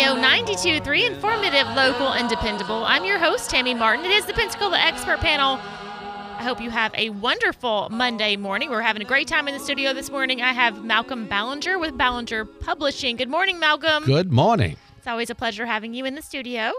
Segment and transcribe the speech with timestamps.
[0.00, 2.84] Radio 92.3, informative, local, and dependable.
[2.86, 4.06] I'm your host, Tammy Martin.
[4.06, 5.56] It is the Pensacola Expert Panel.
[5.58, 8.70] I hope you have a wonderful Monday morning.
[8.70, 10.40] We're having a great time in the studio this morning.
[10.40, 13.16] I have Malcolm Ballinger with Ballinger Publishing.
[13.16, 14.04] Good morning, Malcolm.
[14.04, 14.78] Good morning.
[14.96, 16.72] It's always a pleasure having you in the studio.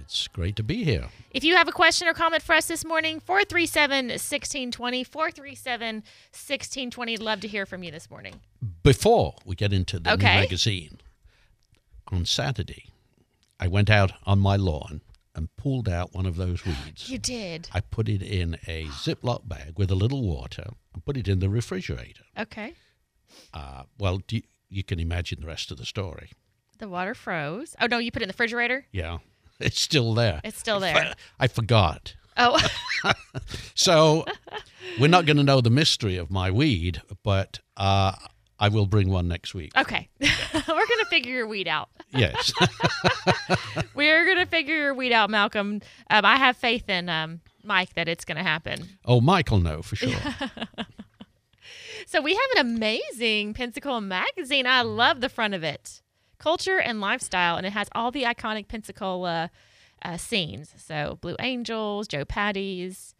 [0.00, 1.08] It's great to be here.
[1.32, 7.16] If you have a question or comment for us this morning, 437 1620, 437 1620.
[7.18, 8.40] Love to hear from you this morning.
[8.82, 10.34] Before we get into the Okay.
[10.36, 10.98] new magazine,
[12.08, 12.90] on Saturday,
[13.58, 15.00] I went out on my lawn
[15.34, 17.08] and pulled out one of those weeds.
[17.10, 17.68] You did.
[17.72, 21.40] I put it in a Ziploc bag with a little water and put it in
[21.40, 22.24] the refrigerator.
[22.38, 22.74] Okay.
[23.52, 26.30] Uh, well, you, you can imagine the rest of the story.
[26.78, 27.74] The water froze.
[27.80, 28.86] Oh, no, you put it in the refrigerator?
[28.92, 29.18] Yeah,
[29.60, 30.40] it's still there.
[30.44, 31.14] It's still there.
[31.38, 32.14] I forgot.
[32.36, 32.58] Oh,
[33.74, 34.24] So
[34.98, 38.12] we're not going to know the mystery of my weed, but uh,
[38.58, 39.72] I will bring one next week.
[39.76, 40.08] okay.
[40.20, 40.28] We're
[40.66, 41.88] going to figure your weed out.
[42.10, 42.52] Yes.
[43.94, 45.80] We're going to figure your weed out, Malcolm.
[46.10, 48.88] Um, I have faith in um, Mike that it's going to happen.
[49.04, 50.10] oh, Michael, know for sure.
[52.06, 54.66] So we have an amazing Pensacola magazine.
[54.66, 56.02] I love the front of it.
[56.38, 59.50] Culture and lifestyle, and it has all the iconic Pensacola
[60.04, 60.74] uh, scenes.
[60.76, 63.14] So Blue Angels, Joe Patti's,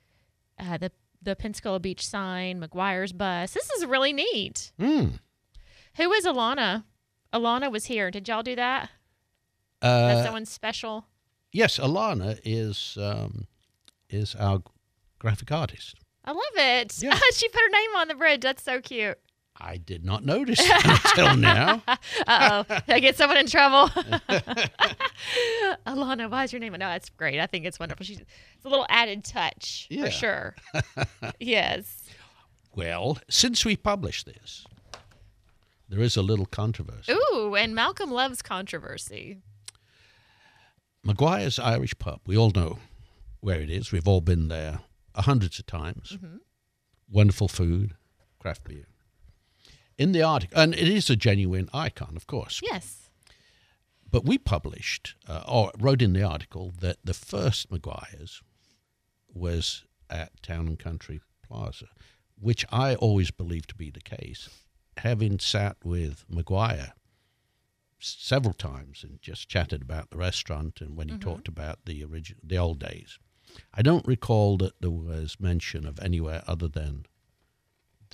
[0.58, 0.92] uh, the
[1.24, 3.52] the Pensacola Beach sign, McGuire's bus.
[3.52, 4.72] This is really neat.
[4.78, 5.06] Hmm.
[5.96, 6.84] Who is Alana?
[7.32, 8.10] Alana was here.
[8.10, 8.90] Did y'all do that?
[9.80, 11.06] That's Uh, someone special.
[11.52, 13.46] yes, Alana is um,
[14.08, 14.62] is our
[15.18, 15.96] graphic artist.
[16.24, 17.02] I love it.
[17.02, 17.18] Yeah.
[17.34, 18.40] she put her name on the bridge.
[18.42, 19.18] That's so cute.
[19.60, 21.82] I did not notice until now.
[22.26, 22.78] Uh oh.
[22.88, 23.88] I get someone in trouble?
[25.86, 26.72] Alana, why is your name?
[26.72, 27.38] No, that's great.
[27.40, 28.04] I think it's wonderful.
[28.04, 30.04] She's it's a little added touch Yeah.
[30.06, 30.54] for sure.
[31.40, 32.02] yes.
[32.74, 34.66] Well, since we published this,
[35.88, 37.12] there is a little controversy.
[37.12, 39.38] Ooh, and Malcolm loves controversy.
[41.06, 42.20] McGuire's Irish Pub.
[42.26, 42.78] We all know
[43.40, 43.92] where it is.
[43.92, 44.80] We've all been there
[45.14, 46.16] hundreds of times.
[47.10, 47.94] Wonderful food,
[48.40, 48.86] craft beer.
[49.96, 52.60] In the article, and it is a genuine icon, of course.
[52.62, 53.10] Yes.
[54.10, 58.42] But we published, uh, or wrote in the article, that the first McGuire's
[59.32, 61.86] was at Town and Country Plaza,
[62.38, 64.48] which I always believed to be the case.
[64.98, 66.92] Having sat with McGuire
[67.98, 72.40] several times and just chatted about the restaurant and when he talked about the original,
[72.44, 73.18] the old days,
[73.72, 77.06] I don't recall that there was mention of anywhere other than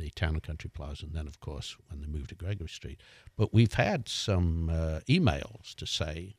[0.01, 3.01] the Town and Country Plaza, and then, of course, when they moved to Gregory Street.
[3.37, 6.37] But we've had some uh, emails to say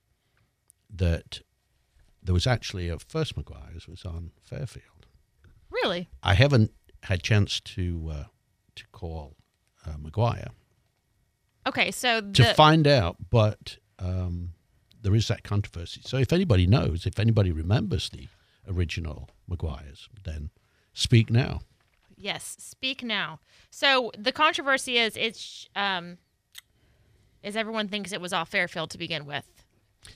[0.94, 1.42] that
[2.22, 5.06] there was actually a first McGuire's was on Fairfield.
[5.70, 6.10] Really?
[6.22, 6.72] I haven't
[7.04, 8.24] had chance to uh,
[8.76, 9.36] to call
[9.86, 10.52] uh, McGuire
[11.68, 14.54] Okay, so to find out, but um,
[15.02, 16.02] there is that controversy.
[16.04, 18.28] So if anybody knows, if anybody remembers the
[18.68, 20.50] original McGuire's, then
[20.94, 21.62] speak now.
[22.22, 23.40] Yes, speak now.
[23.70, 26.18] So the controversy is it's um
[27.44, 29.46] is everyone thinks it was off Fairfield to begin with.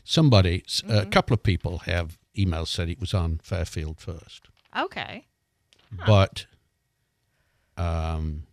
[0.04, 4.48] Somebody, a couple of people have emails said it was on Fairfield first.
[4.78, 5.26] Okay.
[6.06, 6.48] but
[7.78, 8.44] um,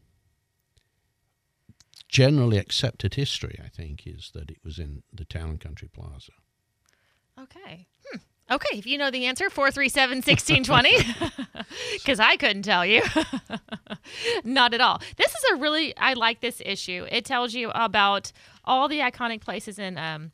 [2.09, 6.33] generally accepted history, I think, is that it was in the Town and Country Plaza.
[7.41, 7.89] Okay.
[8.05, 8.19] Hmm.
[8.53, 11.65] Okay, if you know the answer, 437 1620.
[11.95, 13.03] Because I couldn't tell you.
[14.45, 15.01] Not at all.
[15.17, 17.07] This is a really, I like this issue.
[17.11, 18.31] It tells you about
[18.65, 20.33] all the iconic places and um,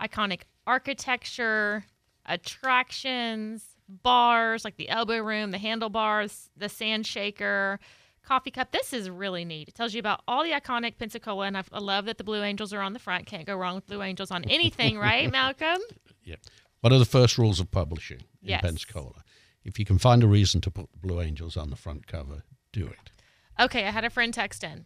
[0.00, 1.84] iconic architecture,
[2.24, 7.78] attractions, bars like the Elbow Room, the Handlebars, the Sand Shaker,
[8.24, 8.72] Coffee Cup.
[8.72, 9.68] This is really neat.
[9.68, 12.42] It tells you about all the iconic Pensacola, and I, I love that the Blue
[12.42, 13.26] Angels are on the front.
[13.26, 15.78] Can't go wrong with Blue Angels on anything, right, Malcolm?
[16.24, 16.36] Yeah.
[16.84, 18.60] What are the first rules of publishing in Yes.
[18.60, 19.24] Pensacola?
[19.64, 22.42] If you can find a reason to put Blue Angels on the front cover,
[22.74, 23.10] do it.
[23.58, 24.84] Okay, I had a friend text in.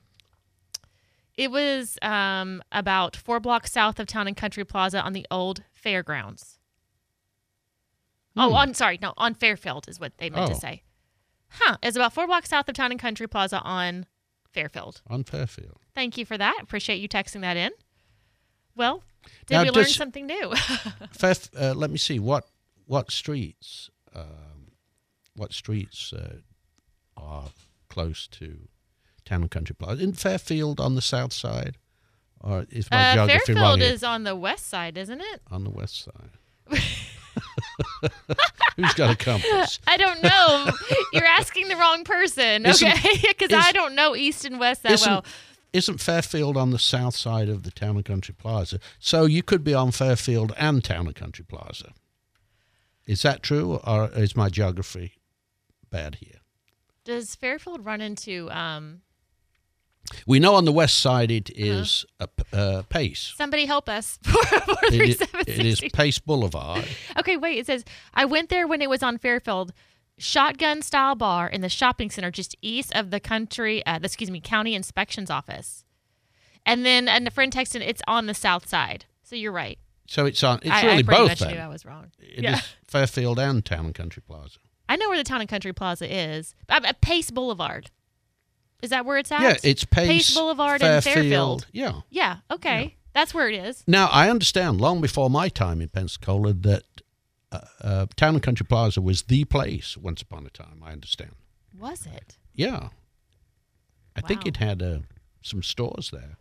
[1.36, 5.64] It was um, about four blocks south of Town and Country Plaza on the old
[5.72, 6.60] fairgrounds.
[8.36, 8.54] Oh, Hmm.
[8.54, 10.58] on sorry, no, on Fairfield is what they meant to Oh.
[10.60, 10.84] say.
[11.48, 11.78] Huh?
[11.82, 14.06] It's about four blocks south of Town and Country Plaza on
[14.52, 15.02] Fairfield.
[15.08, 15.80] On Fairfield.
[15.96, 16.60] Thank you for that.
[16.62, 17.72] Appreciate you texting that in.
[18.78, 19.02] Well,
[19.46, 20.54] did Now, we learn something new?
[21.60, 22.44] Uh, let me see what
[22.86, 24.72] what streets um,
[25.34, 26.36] what streets uh,
[27.16, 27.46] are
[27.88, 28.68] close to
[29.24, 31.76] Town and Country Plaza in Fairfield on the south side,
[32.40, 33.78] or is my uh, geography wrong?
[33.78, 35.42] Fairfield is on the west side, isn't it?
[35.50, 36.80] on the west side.
[38.76, 39.80] Who's got a compass?
[39.86, 40.70] I don't know.
[41.12, 42.66] You're asking the wrong person.
[42.66, 42.94] Okay,
[43.28, 45.24] because I don't know east and west that well.
[45.72, 48.78] Isn't Fairfield on the south side of the Town and Country Plaza?
[48.98, 51.92] So you could be on Fairfield and Town and Country Plaza.
[53.06, 55.12] Is that true, or is my geography
[55.90, 56.40] bad here?
[57.04, 59.00] Does Fairfield run into um,
[60.26, 62.26] We know on the west side it is Uh-huh.
[62.28, 63.32] is a p uh, Pace.
[63.36, 64.18] somebody help us?
[64.24, 65.80] Four four It three is, seven it is.
[65.92, 66.84] Pace Boulevard.
[67.18, 67.58] Okay, wait.
[67.58, 69.72] It says I went there when it was on Fairfield
[70.18, 73.84] Shotgun Style Bar in the shopping center just east of the country.
[73.86, 75.84] Uh, excuse me, county inspections office.
[76.66, 79.06] And then and a friend texted, it's on the south side.
[79.22, 79.78] So you're right.
[80.06, 80.58] So it's on.
[80.62, 82.10] It's I, really I both much knew I was wrong.
[82.18, 82.60] It is yeah.
[82.86, 84.58] Fairfield and Town and Country Plaza.
[84.88, 86.54] I know where the Town and Country Plaza is.
[86.68, 87.90] Uh, uh, Pace Boulevard.
[88.82, 89.40] Is that where it's at?
[89.42, 91.66] Yeah, it's Pace, Pace Boulevard and Fairfield.
[91.72, 92.00] Yeah.
[92.10, 92.36] Yeah.
[92.50, 92.96] Okay.
[93.12, 93.82] That's where it is.
[93.86, 94.80] Now I understand.
[94.80, 96.84] Long before my time in Pensacola, that
[97.52, 100.82] uh, uh, Town and Country Plaza was the place once upon a time.
[100.84, 101.32] I understand.
[101.78, 102.36] Was it?
[102.54, 102.88] Yeah,
[104.16, 104.98] I think it had uh,
[105.42, 106.36] some stores there.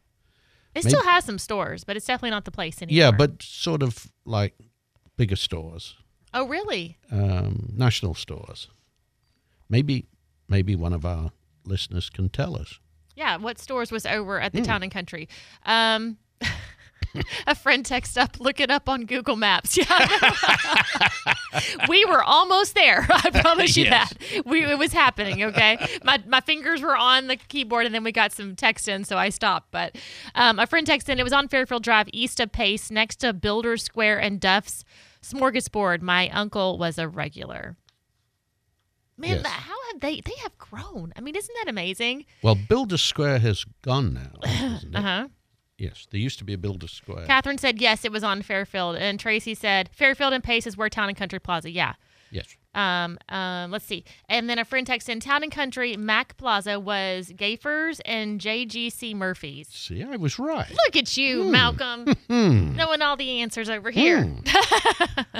[0.74, 2.98] It Maybe- still has some stores, but it's definitely not the place anymore.
[3.00, 4.56] Yeah, but sort of like
[5.15, 5.95] bigger stores,
[6.33, 6.98] oh, really?
[7.12, 8.68] um, national stores.
[9.69, 10.06] Maybe,
[10.48, 11.31] maybe one of our
[11.65, 12.80] listeners can tell us.
[13.15, 15.27] Yeah, what stores was over at the town and country?
[15.65, 16.18] Um,
[17.48, 19.78] a friend text up, look it up on Google Maps.
[19.88, 21.34] Yeah,
[21.90, 23.06] we were almost there.
[23.10, 24.14] I promise you Yes.
[24.14, 24.46] that.
[24.46, 25.44] We it was happening.
[25.44, 29.04] Okay, my my fingers were on the keyboard, and then we got some text in,
[29.06, 29.72] so I stopped.
[29.72, 29.96] But
[30.36, 31.19] um, a friend texted in.
[31.19, 34.84] It was on Fairfield Drive, east of Pace, next to Builder Square and Duff's
[35.24, 36.02] Smorgasbord.
[36.02, 37.75] My uncle was a regular.
[39.18, 39.46] Man, Yes.
[39.48, 40.22] how have they?
[40.22, 41.12] They have grown.
[41.16, 42.25] I mean, isn't that amazing?
[42.44, 44.96] Well, Builder Square has gone now, Uh it?
[44.96, 45.28] huh.
[45.77, 47.25] Yes, there used to be a Builder Square.
[47.27, 50.89] Catherine said yes, it was on Fairfield, and Tracy said Fairfield and Pace is where
[50.89, 51.69] Town and Country Plaza.
[51.69, 51.94] Yeah.
[52.31, 52.56] yes.
[52.74, 53.18] Um.
[53.29, 53.71] Um.
[53.71, 54.03] Let's see.
[54.29, 59.15] And then a friend texted in Town and Country Mac Plaza was Gayfers and JGC
[59.15, 59.68] Murphy's.
[59.69, 60.69] See, I was right.
[60.69, 62.75] Look at you, Malcolm, Hmm.
[62.75, 64.23] knowing all the answers over here.
[64.23, 65.39] Hmm.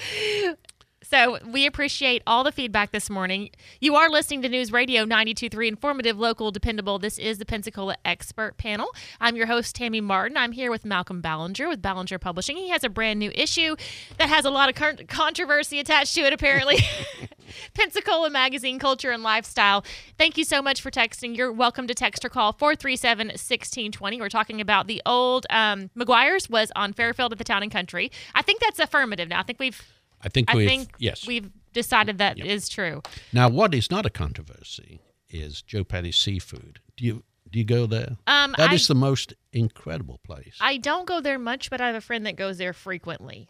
[1.10, 3.50] So we appreciate all the feedback this morning.
[3.80, 7.00] You are listening to News Radio 92.3, informative, local, dependable.
[7.00, 8.86] This is the Pensacola Expert Panel.
[9.20, 10.36] I'm your host, Tammy Martin.
[10.36, 12.56] I'm here with Malcolm Ballinger with Ballinger Publishing.
[12.56, 13.74] He has a brand new issue
[14.18, 16.78] that has a lot of con- controversy attached to it, apparently.
[17.74, 19.84] Pensacola Magazine, Culture and Lifestyle.
[20.16, 21.36] Thank you so much for texting.
[21.36, 24.20] You're welcome to text or call 437 1620.
[24.20, 28.12] We're talking about the old um, McGuire's was on Fairfield at the Town and Country.
[28.32, 29.40] I think that's affirmative now.
[29.40, 29.82] I think we've
[30.22, 31.26] I think I we've think yes.
[31.26, 33.02] we've decided that is true.
[33.32, 36.80] Now, what is not a controversy is Joe Patti's Seafood.
[36.96, 38.16] Do you do you go there?
[38.26, 40.56] Um, That I, is the most incredible place.
[40.60, 43.48] I don't go there much, but I have a friend that goes there frequently.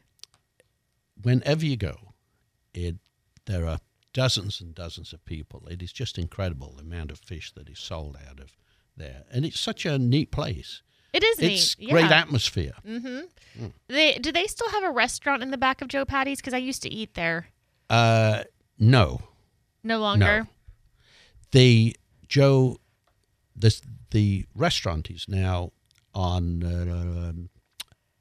[1.21, 2.15] Whenever you go,
[2.73, 2.97] it
[3.47, 3.79] there are
[4.13, 5.67] dozens and dozens of people.
[5.69, 8.57] It is just incredible the amount of fish that is sold out of
[8.97, 10.83] there, and it's such a neat place.
[11.13, 11.91] It is It's neat.
[11.91, 12.21] great yeah.
[12.21, 12.73] atmosphere.
[13.89, 16.39] They do they still have a restaurant in the back of Joe Patti's?
[16.39, 17.49] Because I used to eat there.
[17.89, 18.45] Uh,
[18.79, 19.21] no,
[19.83, 20.47] No longer.
[21.51, 21.97] the
[22.29, 22.79] Joe,
[23.57, 25.73] this the restaurant is now
[26.15, 27.33] on uh,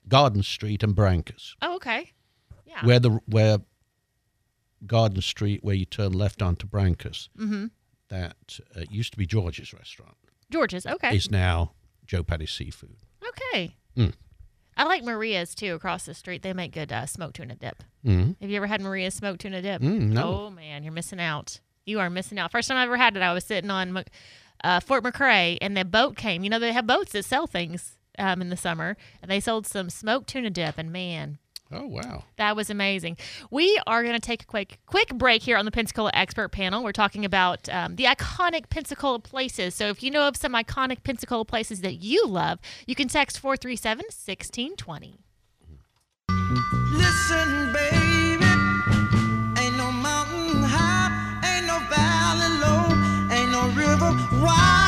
[0.08, 1.54] Garden Street and Brancas.
[1.62, 2.12] Oh, okay.
[2.66, 2.86] Yeah.
[2.86, 3.60] where the where
[4.86, 7.68] Garden Street, where you turn left onto Brancas, mm-hmm.
[8.10, 10.16] that uh, used to be George's restaurant,
[10.50, 10.86] George's.
[10.86, 11.16] Okay.
[11.16, 11.74] is now
[12.10, 12.96] Joe Patti's Seafood.
[13.24, 13.76] okay.
[13.96, 14.14] Mm.
[14.76, 16.42] I like Maria's too across the street.
[16.42, 17.84] They make good uh, smoked tuna dip.
[18.04, 18.36] Mm.
[18.42, 19.80] Have you ever had Maria's smoked tuna dip?
[19.82, 20.46] Mm, no.
[20.46, 21.60] Oh man, you're missing out.
[21.86, 22.52] You are missing out.
[22.52, 24.04] First time I ever had it, I was sitting on
[24.64, 26.44] uh, Fort McRee, and the boat came.
[26.44, 29.68] You know they have boats that sell things um, in the summer, and they sold
[29.68, 31.38] some smoked tuna dip, and man,
[31.72, 32.24] Oh wow!
[32.38, 33.18] that was amazing.
[33.52, 36.84] We are going to take a quick quick break here on the Pensacola Expert Panel.
[36.84, 39.76] We're talking about um, the iconic Pensacola places.
[39.76, 42.58] So if you know of some iconic Pensacola places that you love,
[42.88, 45.20] you can text 437 1620.
[46.94, 48.46] Listen, baby,
[49.62, 54.79] ain't no mountain high, ain't no valley low, ain't no river wide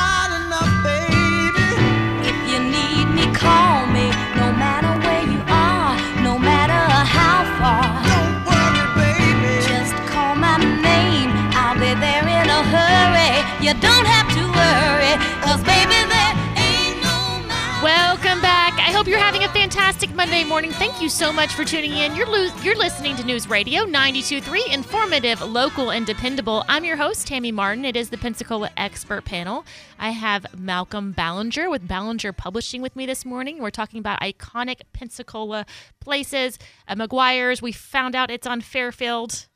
[19.54, 20.72] fantastic Monday morning.
[20.72, 22.16] Thank you so much for tuning in.
[22.16, 26.64] You're lo- you're listening to News Radio 92.3, informative, local, and dependable.
[26.70, 27.84] I'm your host, Tammy Martin.
[27.86, 29.66] It is the Pensacola Expert Panel.
[30.00, 33.60] I have Malcolm Ballinger with Ballinger Publishing with me this morning.
[33.60, 35.66] We're talking about iconic Pensacola
[36.00, 36.58] places.
[36.88, 39.48] Uh, McGuire's, we found out it's on Fairfield.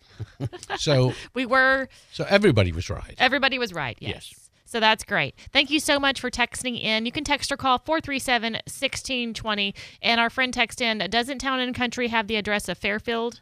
[0.78, 3.16] So We were, so everybody was right.
[3.18, 3.98] everybody was right.
[4.00, 4.32] Yes.
[4.32, 4.45] Yes.
[4.76, 5.36] So that's great.
[5.54, 7.06] Thank you so much for texting in.
[7.06, 9.74] You can text or call 437 1620.
[10.02, 13.40] And our friend text in Doesn't Town and Country have the address of Fairfield?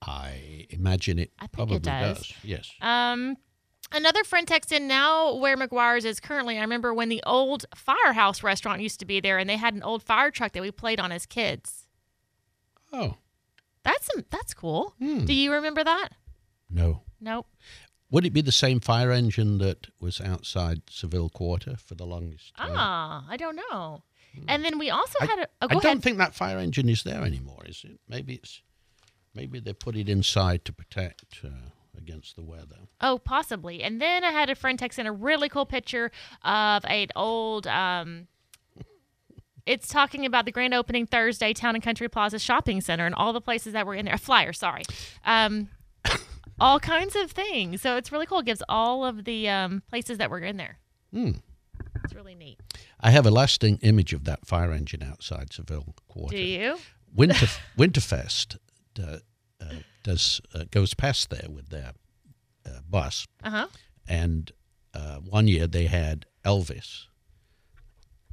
[0.00, 2.16] I imagine it I think probably it does.
[2.16, 2.32] does.
[2.42, 2.72] Yes.
[2.80, 3.36] Um,
[3.92, 6.56] another friend texted in now where McGuire's is currently.
[6.56, 9.82] I remember when the old Firehouse restaurant used to be there, and they had an
[9.82, 11.88] old fire truck that we played on as kids.
[12.90, 13.18] Oh
[13.82, 14.94] That's that's cool.
[14.98, 15.26] Hmm.
[15.26, 16.08] Do you remember that?
[16.70, 17.02] no.
[17.18, 17.46] Nope.
[18.10, 22.54] Would it be the same fire engine that was outside Seville Quarter for the longest
[22.56, 22.70] time?
[22.74, 24.02] Ah, I don't know.
[24.48, 25.48] And then we also I, had a.
[25.62, 26.02] Oh, I don't ahead.
[26.02, 27.62] think that fire engine is there anymore.
[27.66, 27.98] Is it?
[28.08, 28.62] Maybe it's
[29.34, 32.76] maybe they put it inside to protect uh, against the weather.
[33.00, 33.82] Oh, possibly.
[33.82, 36.10] And then I had a friend text in a really cool picture
[36.42, 37.66] of an old.
[37.66, 38.28] Um,
[39.64, 43.32] it's talking about the grand opening Thursday, Town and Country Plaza Shopping Center, and all
[43.32, 44.14] the places that were in there.
[44.14, 44.82] A flyer, sorry.
[45.24, 45.70] Um,
[46.60, 47.82] all kinds of things.
[47.82, 48.38] So it's really cool.
[48.40, 50.78] It gives all of the um, places that were in there.
[51.12, 51.32] Hmm.
[52.04, 52.58] It's really neat.
[53.00, 56.36] I have a lasting image of that fire engine outside Seville Quarter.
[56.36, 56.76] Do you?
[57.14, 57.46] Winter
[57.78, 58.56] Winterfest
[59.02, 59.18] uh,
[59.60, 59.64] uh,
[60.02, 61.92] does uh, goes past there with their
[62.66, 63.66] uh, bus, Uh huh.
[64.08, 64.52] and
[64.94, 67.06] uh, one year they had Elvis.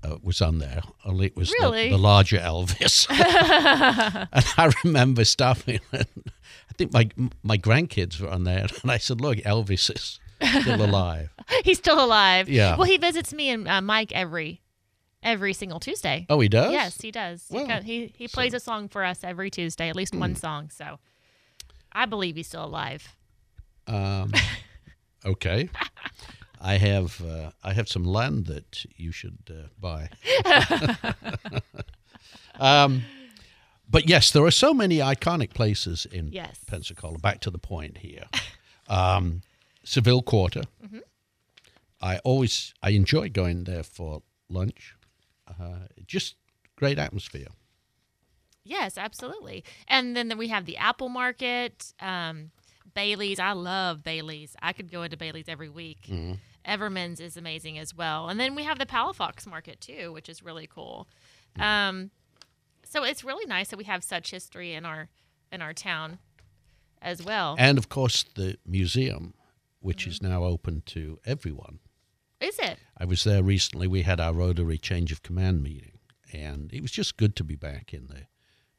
[0.03, 1.89] Uh, was on there, only it was the- Really?
[1.89, 3.07] the, larger Elvis.
[3.09, 5.79] and I remember stopping.
[5.93, 6.05] And
[6.69, 7.09] I think my
[7.41, 10.19] my grandkids were on there, and I said, "Look, Elvis is
[10.61, 11.29] still alive."
[11.63, 12.49] He's still alive.
[12.49, 12.75] Yeah.
[12.75, 14.61] Well, he visits me and uh, Mike every
[15.21, 16.25] every single Tuesday.
[16.29, 16.73] Oh, he does.
[16.73, 17.45] Yes, he does.
[17.49, 20.19] He Well, co- he he plays a song for us every Tuesday, at least Hmm.
[20.19, 20.69] one song.
[20.69, 20.99] So
[21.93, 23.15] I believe he's still alive.
[23.87, 24.33] Um,
[25.25, 25.69] okay.
[26.65, 30.09] I have uh, I have some land that you should uh, buy.
[32.59, 33.03] um,
[33.89, 36.59] but yes, there are so many iconic places in Yes.
[36.65, 37.17] Pensacola.
[37.19, 38.25] Back to the point here,
[38.87, 39.41] um,
[39.83, 40.63] Seville Quarter.
[40.83, 40.99] Mm-hmm.
[42.01, 44.95] I always I enjoy going there for lunch.
[45.47, 46.35] Uh, just
[46.77, 47.49] great atmosphere.
[48.63, 49.65] Yes, absolutely.
[49.89, 52.51] And then we have the Apple Market, um,
[52.93, 53.39] Bailey's.
[53.39, 54.55] I love Bailey's.
[54.61, 56.01] I could go into Bailey's every week.
[56.09, 56.33] Mm-hmm.
[56.65, 58.29] Everman's is amazing as well.
[58.29, 61.07] And then we have the Palafox Market too, which is really cool.
[61.57, 61.61] Mm.
[61.63, 62.11] Um,
[62.85, 65.09] so it's really nice that we have such history in our
[65.51, 66.19] in our town
[67.01, 67.55] as well.
[67.59, 69.33] And of course, the museum,
[69.79, 70.09] which Mm-hmm.
[70.11, 71.79] is now open to everyone.
[72.39, 72.77] is it?
[72.97, 73.87] I was there recently.
[73.87, 75.99] We had our Rotary change of command meeting,
[76.31, 78.27] and it was just good to be back in the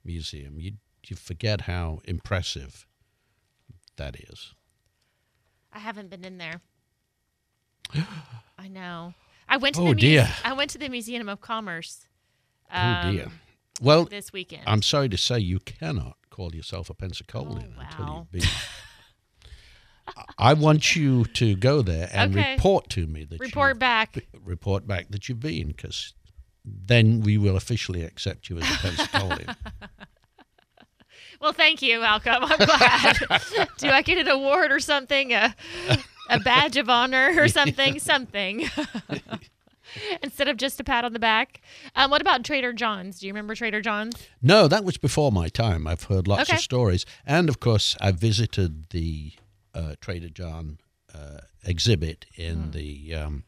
[0.04, 0.58] museum.
[0.58, 0.72] You
[1.06, 2.86] you forget how impressive
[3.96, 4.54] that is.
[5.72, 6.60] I haven't been in there.
[8.58, 9.14] I know.
[9.48, 10.28] I went to Oh, the dear.
[10.44, 12.06] I went to the Museum of Commerce.
[12.72, 13.24] oh dear.
[13.26, 13.32] um,
[13.80, 14.62] Well, This weekend.
[14.66, 18.42] I'm sorry to say you cannot call yourself a Pensacolian Oh, until you've been.
[20.38, 22.54] I want you to go there and Okay.
[22.54, 24.16] report to me that Report back.
[24.44, 26.12] report back that you've been, because
[26.64, 29.56] then we will officially accept you as a Pensacolian.
[31.44, 32.36] Well, thank you, Malcolm.
[32.42, 33.18] I'm glad.
[33.76, 35.34] Do I get an award or something?
[35.34, 35.54] A,
[36.30, 37.98] a badge of honor or something?
[37.98, 38.66] Something.
[40.22, 41.60] Instead of just a pat on the back.
[41.94, 43.20] Um, what about Trader John's?
[43.20, 44.26] Do you remember Trader John's?
[44.40, 45.86] No, that was before my time.
[45.86, 46.56] I've heard lots Okay.
[46.56, 49.32] of stories, and of course, I visited the
[49.74, 50.78] uh, Trader John
[51.14, 52.42] uh, exhibit Hmm.
[52.42, 53.14] in the.
[53.14, 53.44] Um,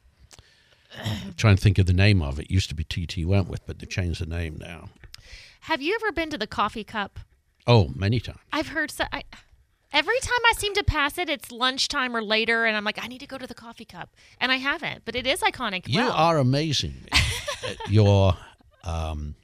[1.39, 2.51] trying to think of the name of it.
[2.51, 4.91] Used to be TT Wentworth, but they've changed the name now.
[5.61, 7.19] Have you ever been to the coffee cup?
[7.67, 8.39] Oh, many times.
[8.53, 9.05] I've heard so.
[9.13, 9.25] I,
[9.93, 13.09] every time I seem to pass it, it's lunchtime or later, and I'm like, I
[13.09, 15.03] need to go to the coffee cup, and I haven't.
[15.05, 15.89] But it is iconic.
[15.89, 16.95] You are amazing.
[17.89, 18.35] Your,
[18.85, 19.35] um,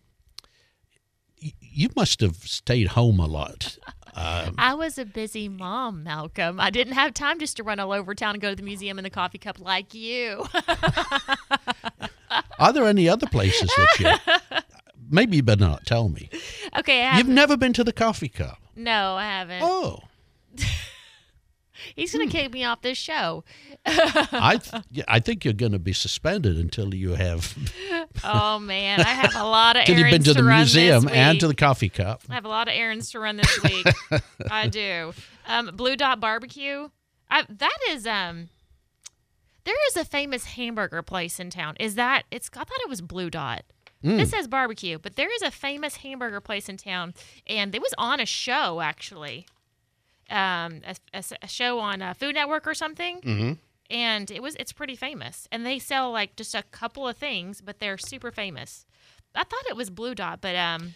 [1.39, 3.79] you must have stayed home a lot.
[4.15, 6.61] Um, I was a busy mom, Malcolm.
[6.61, 8.99] I didn't have time just to run all over town and go to the museum
[8.99, 10.45] and the coffee cup like you.
[12.59, 14.59] are there any other places that you?
[15.13, 16.29] Maybe you better not tell me.
[16.79, 18.59] okay, You've never been to the coffee cup.
[18.75, 19.63] no, I haven't.
[19.63, 20.01] Oh.
[21.97, 22.19] He's Hmm.
[22.19, 23.45] gonna kick me off this show.
[23.85, 24.61] I
[24.93, 27.57] th- I think you're going to be suspended until you have
[28.25, 31.49] Oh man, I have a lot of errands you've been to the museum and to
[31.49, 32.23] the coffee cup.
[32.31, 33.87] I have a lot of errands to run this week.
[34.51, 35.13] I do.
[35.49, 36.89] Um, Blue Dot Barbecue.
[37.31, 38.49] I, that is um.
[39.65, 41.75] There is a famous hamburger place in town.
[41.81, 42.49] Is that it's?
[42.55, 43.65] I thought it was Blue Dot.
[44.03, 44.17] Hmm.
[44.17, 47.15] This says barbecue, but there is a famous hamburger place in town,
[47.47, 49.47] and it was on a show actually,
[50.31, 53.21] um, a, a- a show on uh, Food Network or something.
[53.21, 53.53] Mm-hmm.
[53.91, 57.61] And it was it's pretty famous, and they sell like just a couple of things,
[57.61, 58.87] but they're super famous.
[59.35, 60.95] I thought it was Blue Dot, but um,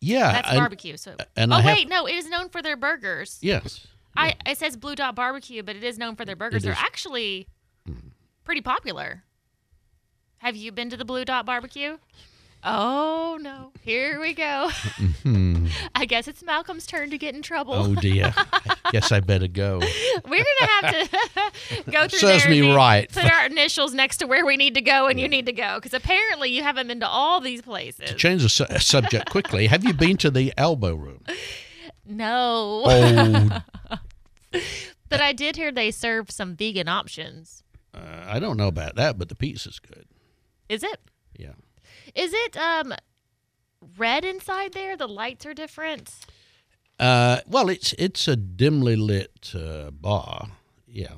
[0.00, 0.96] Yeah, that's and- barbecue.
[0.98, 3.38] So, and oh I have- wait, no, it is known for their burgers.
[3.40, 6.62] yes, I it says Blue Dot Barbecue, but it is known for their burgers.
[6.62, 7.48] They're actually
[8.44, 9.22] pretty popular.
[10.38, 11.96] Have you been to the Blue Dot Barbecue?
[12.66, 13.72] Oh no!
[13.82, 14.70] Here we go.
[15.94, 17.74] I guess it's Malcolm's turn to get in trouble.
[17.74, 18.34] Oh dear.
[18.90, 19.80] Guess I better go.
[20.28, 22.18] We're gonna have to go through.
[22.20, 23.10] Serves me right.
[23.10, 25.76] Put our initials next to where we need to go, and you need to go
[25.76, 28.10] because apparently you haven't been to all these places.
[28.10, 29.66] To change the su- subject quickly.
[29.66, 31.24] Have you been to the elbow room?
[32.06, 33.60] No, Oh,
[35.08, 37.62] but I did hear they serve some vegan options.
[37.94, 40.04] uh, I don't know about that, but the pizza's good.
[40.68, 41.00] Is it?
[41.36, 41.52] Yeah.
[42.14, 42.94] Is it um
[43.98, 44.96] red inside there?
[44.96, 46.10] The lights are different.
[46.98, 50.48] Uh, well, it's it's a dimly lit uh, bar.
[50.86, 51.14] Yeah,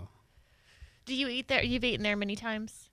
[1.05, 1.62] Do you eat there?
[1.62, 2.88] You've eaten there many times.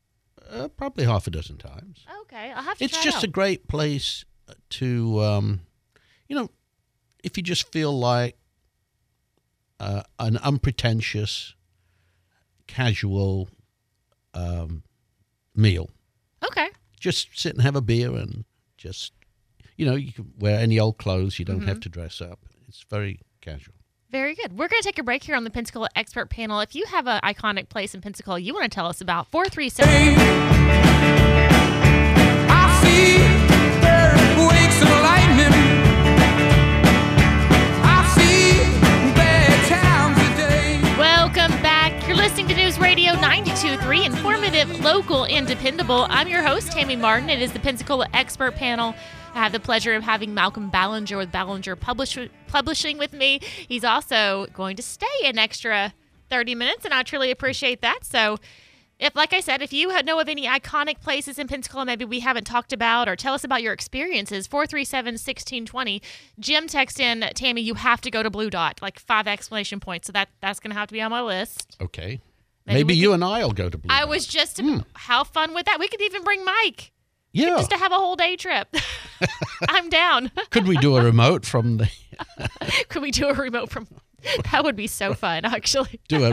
[0.51, 2.05] uh, probably half a dozen times.
[2.23, 2.83] Okay, I'll have to.
[2.83, 4.25] It's try it just a great place
[4.71, 5.61] to, um,
[6.27, 6.49] you know,
[7.23, 8.35] if you just feel like
[9.79, 11.55] uh, an unpretentious,
[12.67, 13.47] casual
[14.33, 14.83] um,
[15.55, 15.89] meal
[17.03, 18.45] just sit and have a beer and
[18.77, 19.11] just,
[19.75, 21.37] you know, you can wear any old clothes.
[21.37, 21.67] You don't mm-hmm.
[21.67, 22.39] have to dress up.
[22.67, 23.75] It's very casual.
[24.09, 24.57] Very good.
[24.57, 26.61] We're going to take a break here on the Pensacola Expert Panel.
[26.61, 30.15] If you have an iconic place in Pensacola you want to tell us about, 437.
[30.15, 31.42] 437-
[43.03, 46.05] Radio 92.3, informative, local, and dependable.
[46.09, 47.29] I'm your host, Tammy Martin.
[47.29, 48.95] It is the Pensacola Expert Panel.
[49.33, 53.41] I have the pleasure of having Malcolm Ballinger with Ballinger Publish- Publishing with me.
[53.67, 55.93] He's also going to stay an extra
[56.29, 58.05] 30 minutes, and I truly appreciate that.
[58.05, 58.37] So,
[58.99, 62.21] if, like I said, if you know of any iconic places in Pensacola maybe we
[62.21, 66.01] haven't talked about, or tell us about your experiences, 437 1620.
[66.39, 70.07] Jim text in, Tammy, you have to go to Blue Dot, like five exclamation points.
[70.07, 71.75] So that that's going to have to be on my list.
[71.81, 72.21] Okay.
[72.65, 74.79] Maybe Maybe, you and I'll go to Blue I was just, Hmm.
[74.93, 75.79] how fun would that?
[75.79, 76.91] We could even bring Mike
[77.33, 77.57] Yeah.
[77.57, 78.73] just to have a whole day trip.
[79.69, 80.31] I'm down.
[80.49, 81.89] Could we do a remote from the
[82.89, 83.87] Could we do a remote from?
[84.53, 85.99] That would be so fun, actually.
[86.07, 86.31] do a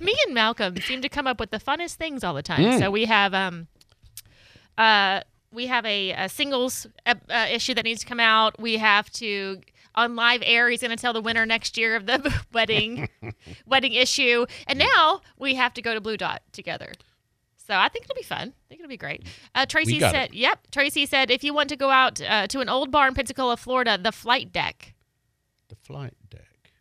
[0.00, 2.60] Me and Malcolm seem to come up with the funnest things all the time.
[2.62, 2.78] Mm.
[2.78, 3.66] So we have um,
[4.78, 5.20] uh,
[5.52, 8.60] we have a, a singles uh, uh, issue that needs to come out.
[8.60, 9.60] We have to
[9.94, 10.68] on live air.
[10.68, 13.08] He's going to tell the winner next year of the wedding
[13.66, 16.92] wedding issue, and now we have to go to Blue Dot together.
[17.56, 18.48] So I think it'll be fun.
[18.48, 19.24] I think it'll be great.
[19.54, 22.68] Uh, Tracy said, "Yep." Tracy said, "If you want to go out uh, to an
[22.68, 24.94] old bar in Pensacola, Florida, the Flight Deck."
[25.68, 26.72] the flight deck.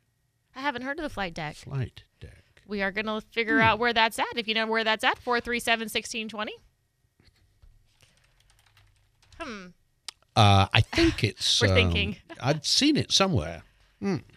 [0.56, 1.56] I haven't heard of the Flight Deck.
[1.56, 2.44] Flight deck.
[2.68, 3.64] We are going to figure Hmm.
[3.64, 4.36] out where that's at.
[4.36, 6.54] If you know where that's at, 437 1620.
[9.40, 9.68] Hmm.
[10.36, 11.62] Uh, I think it's.
[11.62, 12.18] We're um, thinking.
[12.42, 13.64] I'd seen it somewhere.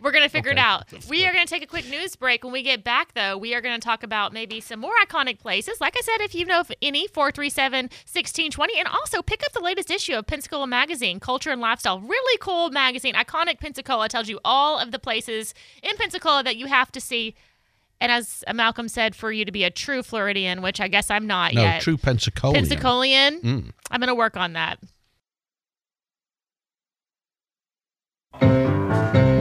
[0.01, 0.85] We're going to figure it out.
[1.09, 2.45] We are going to take a quick news break.
[2.45, 5.41] When we get back, though, we are going to talk about maybe some more iconic
[5.41, 5.81] places.
[5.81, 8.79] Like I said, if you know of any, 437 1620.
[8.79, 11.99] And also pick up the latest issue of Pensacola Magazine, Culture and Lifestyle.
[11.99, 13.15] Really cool magazine.
[13.15, 17.35] Iconic Pensacola tells you all of the places in Pensacola that you have to see.
[18.01, 21.27] And as Malcolm said, for you to be a true Floridian, which I guess I'm
[21.27, 21.83] not yet, No, yet.
[21.83, 22.55] true Pensacolian.
[22.55, 23.41] Pensacolian.
[23.41, 23.71] Mm.
[23.91, 24.79] I'm going to work on that.
[28.41, 29.36] Sugar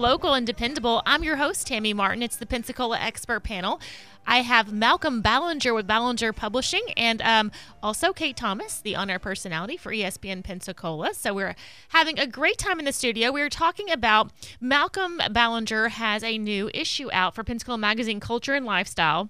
[0.00, 1.02] local, and dependable.
[1.04, 2.22] I'm your host, Tammy Martin.
[2.22, 3.80] It's the Pensacola Expert Panel.
[4.26, 9.18] I have Malcolm Ballinger with Ballinger Publishing and um, also Kate Thomas, the on air
[9.18, 11.12] personality for ESPN Pensacola.
[11.12, 11.54] So we're
[11.90, 13.30] having a great time in the studio.
[13.30, 18.54] We are talking about Malcolm Ballinger has a new issue out for Pensacola Magazine Culture
[18.54, 19.28] and Lifestyle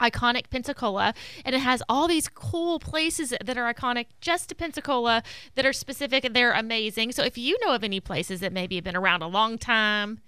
[0.00, 5.22] iconic Pensacola, and it has all these cool places that are iconic just to Pensacola
[5.54, 7.12] that are specific and they're amazing.
[7.12, 10.20] So if you know of any places that maybe have been around a long time,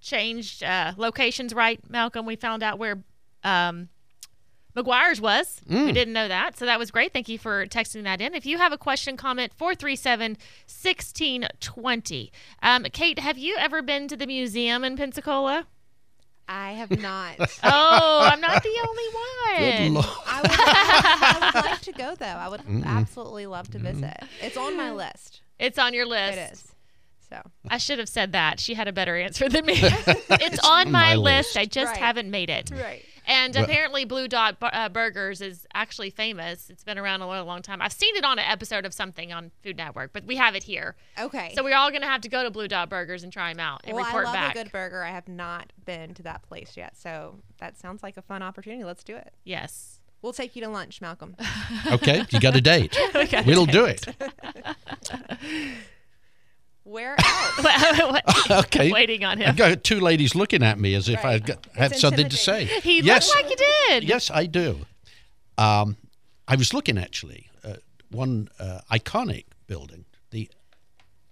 [0.00, 2.26] changed uh, locations, right, Malcolm?
[2.26, 3.02] We found out where
[3.42, 3.88] um,
[4.76, 5.60] McGuire's was.
[5.86, 6.58] We didn't know that.
[6.58, 7.12] So that was great.
[7.12, 8.34] Thank you for texting that in.
[8.34, 12.32] If you have a question, comment 437 1620.
[12.62, 15.66] Um, Kate, have you ever been to the museum in Pensacola?
[16.48, 17.36] I have not.
[17.62, 19.02] Oh, I'm not the only
[19.58, 19.94] Good one.
[19.94, 20.06] lord.
[20.26, 22.26] I would, I would like to go though.
[22.26, 24.16] I would absolutely love to visit.
[24.42, 25.40] It's on my list.
[25.58, 26.36] It's on your list.
[26.38, 26.74] It is.
[27.30, 28.60] So I should have said that.
[28.60, 29.74] She had a better answer than me.
[29.78, 31.54] it's on my, my list.
[31.54, 31.56] list.
[31.56, 31.96] I just Right.
[32.00, 32.70] haven't made it.
[32.70, 33.04] right.
[33.26, 36.68] And Well- apparently, Blue Dot uh, Burgers is actually famous.
[36.70, 37.80] It's been around a long, long time.
[37.80, 40.64] I've seen it on an episode of something on Food Network, but we have it
[40.64, 40.94] here.
[41.18, 41.52] Okay.
[41.56, 43.60] So we're all going to have to go to Blue Dot Burgers and try them
[43.60, 44.54] out and well, I report love back.
[44.56, 45.02] a good burger.
[45.02, 48.84] I have not been to that place yet, so that sounds like a fun opportunity.
[48.84, 49.32] Let's do it.
[49.44, 50.00] yes.
[50.22, 51.36] We'll take you to lunch, Malcolm.
[51.92, 52.96] Okay, you got a date.
[53.46, 54.06] we'll do it.
[56.94, 58.50] Where else?
[58.50, 58.92] Okay.
[58.92, 59.46] Waiting on him.
[59.46, 59.56] I him.
[59.56, 61.34] got two ladies looking at me as if Right.
[61.34, 62.64] I got, had something to say.
[62.66, 64.04] He yes, looked like he did.
[64.04, 64.80] yes, I do.
[65.56, 65.96] Um,
[66.46, 70.50] I was looking actually at one uh, iconic building, the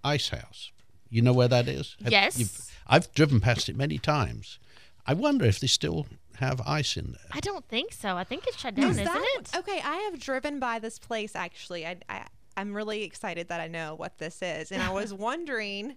[0.03, 0.71] Ice House.
[1.09, 1.95] You know where that is?
[2.03, 2.39] Have- Yes.
[2.39, 2.51] you've-
[2.87, 4.59] I've driven past it many times.
[5.05, 7.29] I wonder if they still have ice in there.
[7.31, 8.17] I don't think so.
[8.17, 9.55] I think it's shut down, Is isn't that- it?
[9.55, 11.85] Okay, I have driven by this place actually.
[11.85, 15.95] I, I I'm really excited that I know what this is, and I was wondering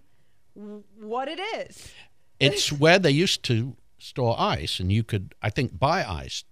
[0.53, 1.91] what it is.
[2.39, 6.43] It's where they used to store ice, and you could, I think, buy ice.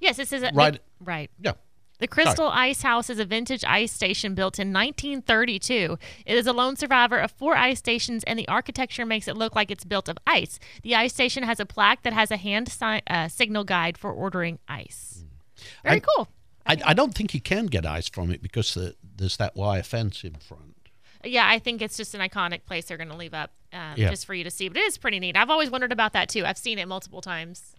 [0.00, 0.80] Yes, this is a, Right.
[1.00, 1.30] right.
[1.40, 1.52] Yeah.
[2.00, 5.98] The Crystal Ice House is a vintage ice station built in 1932.
[6.26, 9.56] It is a lone survivor of four ice stations, and the architecture makes it look
[9.56, 10.60] like it's built of ice.
[10.84, 14.12] The ice station has a plaque that has a hand si- uh, signal guide for
[14.12, 15.24] ordering ice.
[15.82, 16.28] Very I- cool.
[16.68, 19.82] I, I don't think you can get ice from it because the, there's that wire
[19.82, 20.74] fence in front.
[21.24, 24.10] Yeah, I think it's just an iconic place they're going to leave up um, Yeah.
[24.10, 24.68] just for you to see.
[24.68, 25.36] But it is pretty neat.
[25.36, 26.44] I've always wondered about that too.
[26.44, 27.74] I've seen it multiple times,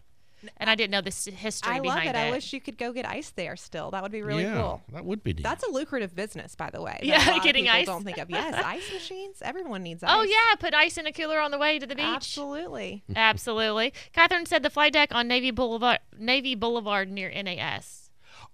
[0.58, 2.08] and I didn't know the s- history I love it.
[2.08, 2.16] it.
[2.16, 3.92] I wish you could go get ice there still.
[3.92, 4.82] That would be really yeah, cool.
[4.92, 5.44] that would be neat.
[5.44, 7.00] That's a lucrative business, by the way.
[7.02, 7.86] Yeah, a lot of getting people ice.
[7.86, 9.38] Don't think of yes, ice machines.
[9.42, 10.10] Everyone needs ice.
[10.14, 12.04] oh yeah, put ice in a cooler on the way to the beach.
[12.06, 13.04] absolutely.
[13.16, 13.94] Absolutely.
[14.14, 17.99] Catherine said the flight deck on Navy Boulevard, Navy Boulevard near NAS.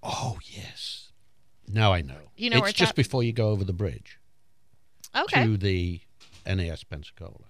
[0.05, 1.09] Oh yes.
[1.67, 2.15] Now I know.
[2.37, 2.95] You know it's where it's just at?
[2.95, 4.19] before you go over the bridge
[5.15, 5.43] Okay.
[5.45, 6.01] to the
[6.45, 7.45] NAS Pensacola.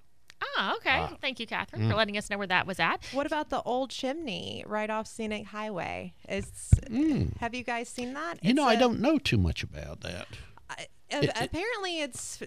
[0.57, 0.99] Ah, okay.
[1.11, 1.17] Ah.
[1.19, 1.89] Thank you, Catherine, mm.
[1.89, 3.03] for letting us know where that was at.
[3.11, 6.13] What about the old chimney right off Scenic Highway?
[6.29, 6.45] Is
[6.89, 7.35] mm.
[7.37, 8.35] have you guys seen that?
[8.41, 10.27] You It's know, I a- don't know too much about that.
[10.69, 12.41] I- It- it- apparently it's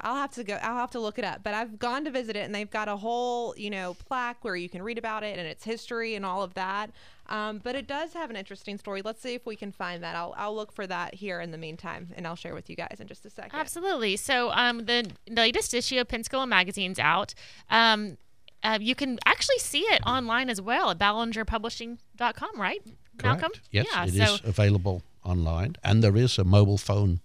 [0.00, 2.34] I'll have to go I'll have to look it up but I've gone to visit
[2.36, 5.38] it and they've got a whole you know plaque where you can read about it
[5.38, 6.90] and its history and all of that
[7.28, 10.16] um, but it does have an interesting story let's see if we can find that
[10.16, 12.96] I'll, I'll look for that here in the meantime and I'll share with you guys
[12.98, 14.16] in just a second Absolutely.
[14.16, 17.34] So, um, the latest issue of Pensacola Magazine's out.
[17.70, 18.18] Um,
[18.64, 22.80] uh, you can actually see it online as well at ballingerpublishing.com, right?
[23.22, 23.50] Malcolm?
[23.50, 23.60] Correct.
[23.70, 24.04] Yes, yeah.
[24.04, 27.20] it is so, available online, and there is a mobile phone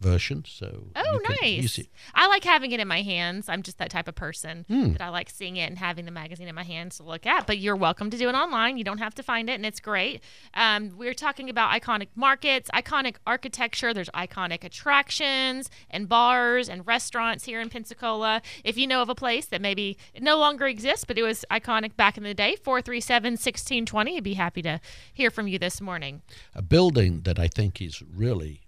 [0.00, 0.44] version.
[0.46, 1.80] So Oh, nice.
[2.14, 3.48] I like having it in my hands.
[3.48, 4.92] I'm just that type of person Hmm.
[4.92, 7.46] that I like seeing it and having the magazine in my hands to look at.
[7.46, 8.76] But you're welcome to do it online.
[8.76, 10.22] You don't have to find it, and it's great.
[10.54, 13.94] Um, we're talking about iconic markets, iconic architecture.
[13.94, 18.42] There's iconic attractions and bars and restaurants here in Pensacola.
[18.64, 21.44] If you know of a place that maybe it no longer exists, but it was
[21.50, 24.80] iconic back in the day, 437 1620, I'd be happy to
[25.12, 26.22] hear from you this morning.
[26.54, 28.62] A building that I think is really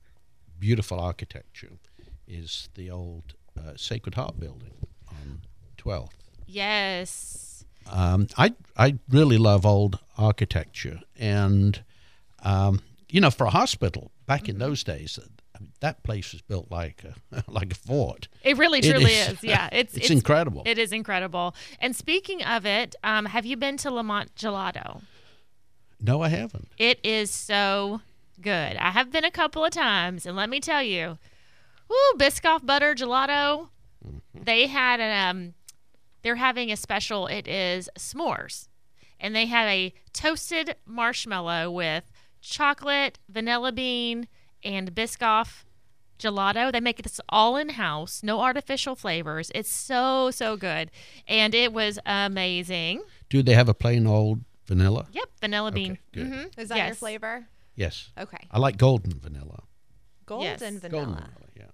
[0.59, 1.73] beautiful architecture
[2.27, 4.73] is the old uh, Sacred Heart building
[5.09, 5.40] on
[5.79, 6.11] 12th.
[6.47, 7.64] Yes.
[7.90, 11.83] Um, I I really love old architecture, and
[12.42, 14.51] um, you know, for a hospital back Mm-hmm.
[14.51, 15.18] in those days,
[15.57, 18.29] I mean, that place was built like a, like a fort.
[18.44, 19.29] It really It truly is.
[19.31, 19.42] is.
[19.44, 20.62] Yeah, it's, It's incredible.
[20.66, 21.55] It is incredible.
[21.81, 25.01] And speaking of it, um, have you been to Lamont Gelato?
[26.01, 26.68] No, I haven't.
[26.77, 28.03] It is so
[28.40, 28.77] good.
[28.77, 31.18] I have been a couple of times, and let me tell you,
[31.88, 33.68] woo, Biscoff butter gelato.
[34.35, 35.55] They had um,
[36.22, 37.27] they're having a special.
[37.27, 38.68] It is s'mores,
[39.20, 42.05] and they have a toasted marshmallow with
[42.40, 44.29] chocolate, vanilla bean,
[44.62, 45.64] and Biscoff
[46.18, 46.72] gelato.
[46.72, 49.51] They make this all in house, no artificial flavors.
[49.55, 50.90] It's so so good,
[51.27, 53.03] and it was amazing.
[53.29, 55.07] Do they have a plain old vanilla?
[55.12, 55.92] Yep, vanilla bean.
[55.92, 56.27] Okay, good.
[56.33, 56.59] Mhm.
[56.59, 57.48] is that your flavor
[57.79, 58.11] Yes.
[58.19, 59.62] okay I like golden vanilla.
[60.27, 60.61] golden Yes.
[60.61, 61.64] vanilla Golden vanilla, yeah.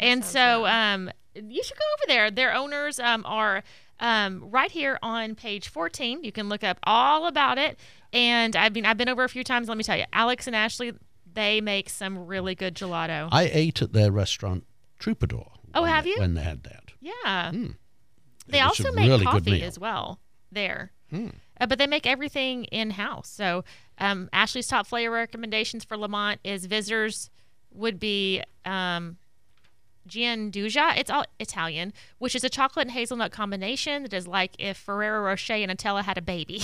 [0.00, 2.30] And so um, you should go over there.
[2.30, 3.62] Their owners um, are
[4.00, 6.22] um, right here on page 14.
[6.22, 7.78] You can look up all about it.
[8.12, 9.68] And I mean, I've been over a few times.
[9.68, 10.92] Let me tell you, Alex and Ashley,
[11.32, 13.28] they make some really good gelato.
[13.32, 14.64] I ate at their restaurant
[15.00, 15.50] Troubadour.
[15.74, 16.16] Oh, have they- you?
[16.18, 16.92] When they had that.
[17.00, 17.50] yeah.
[18.50, 18.60] They.
[18.60, 19.62] It was also make really coffee.
[19.62, 20.92] As well there.
[21.12, 23.28] Uh, but they make everything in house.
[23.28, 23.64] So
[23.98, 27.30] um, Ashley's top flavor recommendations for Lamont is visitors
[27.72, 29.18] would be um,
[30.08, 30.96] Gianduja.
[30.96, 35.22] It's all Italian, which is a chocolate and hazelnut combination that is like if Ferrero
[35.22, 36.60] Rocher and Nutella had a baby.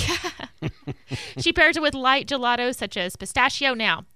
[1.39, 3.75] she pairs it with light gelatos such as pistachio.
[3.75, 4.07] Now,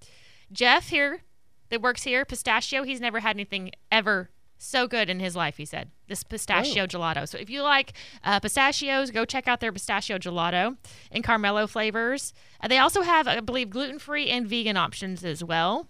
[0.51, 1.23] Jeff here,
[1.71, 5.65] that works here, pistachio, he's never had anything ever so good in his life, he
[5.65, 5.91] said.
[6.09, 7.29] This pistachio gelato.
[7.29, 7.93] So if you like
[8.25, 10.77] uh, pistachios, go check out their pistachio gelato
[11.11, 12.33] in Carmelo flavors.
[12.61, 15.89] Uh, they also have, I believe, gluten free and vegan options as well.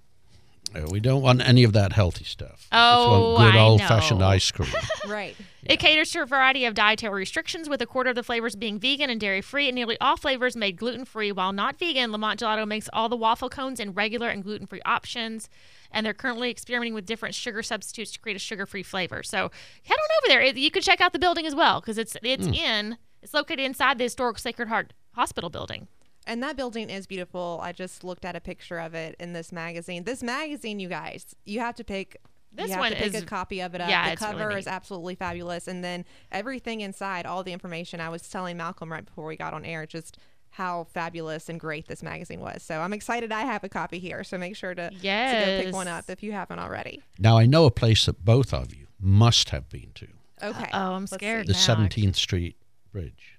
[0.75, 2.69] Uh, we don't want any of that healthy stuff.
[2.73, 4.71] Oh, we want good old fashioned ice cream.
[5.09, 5.35] Right.
[5.65, 8.79] It caters to a variety of dietary restrictions, with a quarter of the flavors being
[8.79, 11.33] vegan and dairy free, and nearly all flavors made gluten free.
[11.33, 14.83] While not vegan, Lamont Gelato makes all the waffle cones in regular and gluten free
[14.85, 15.49] options.
[15.91, 19.23] And they're currently experimenting with different sugar substitutes to create a sugar free flavor.
[19.23, 19.51] So
[19.85, 20.43] head on over there.
[20.45, 23.97] You can check out the building as well because it's it's in it's located inside
[23.97, 25.89] the historic Sacred Heart Hospital building.
[26.29, 27.59] And that building is beautiful.
[27.63, 30.05] I just looked at a picture of it in this magazine.
[30.05, 32.21] This magazine, you guys, you have to pick.
[32.53, 33.89] This you have one to pick is- a copy of it up.
[33.89, 34.59] yeah, the it's really cover neat.
[34.59, 38.01] is absolutely fabulous, and then everything inside, all the information.
[38.01, 40.19] I was telling Malcolm right before we got on air, just
[40.53, 42.63] how fabulous and great this magazine was.
[42.63, 43.33] So I'm excited.
[43.33, 46.23] I have a copy here, so make sure to, to go pick one up if
[46.23, 47.03] you haven't already.
[47.19, 50.09] now, I know a place that both of you must have been to
[50.43, 50.71] Okay.
[50.73, 51.47] Oh, I'm Let's scared.
[51.49, 52.57] the now, 17th Street
[52.93, 53.38] Bridge.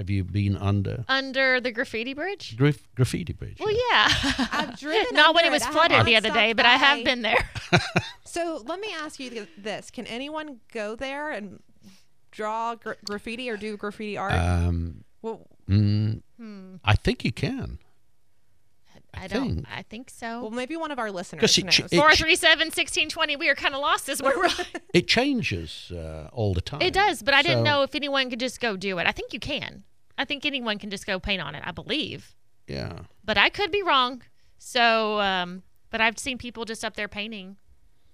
[0.00, 2.56] Have you been under Under the graffiti bridge?
[2.56, 3.58] Graf- Graffiti Bridge?
[3.60, 4.08] Well, yeah.
[4.50, 7.04] I've driven Not when it was flooded not the other day, stopped but I have
[7.04, 7.48] been there.
[8.24, 11.60] So let me ask you this: Can anyone go there and
[12.30, 14.32] draw gra- graffiti or do graffiti art?
[14.32, 16.76] Um, well, mm, Hmm.
[16.84, 17.78] I think you can.
[19.12, 19.56] I don't.
[19.56, 19.66] think.
[19.76, 20.42] I think so.
[20.42, 21.74] well, maybe one of our listeners it knows.
[21.74, 23.34] ch- it- Four three seven sixteen twenty.
[23.34, 24.48] We are kind of lost as we're.
[24.94, 26.82] It changes uh, all the time.
[26.82, 29.06] it does, but I didn't know if anyone could just go do it.
[29.08, 29.82] I think you can.
[30.20, 31.62] I think anyone can just go paint on it.
[31.64, 32.34] I believe,
[32.68, 33.00] Yeah.
[33.24, 34.22] but I could be wrong.
[34.58, 37.56] So, um, but I've seen people just up there painting,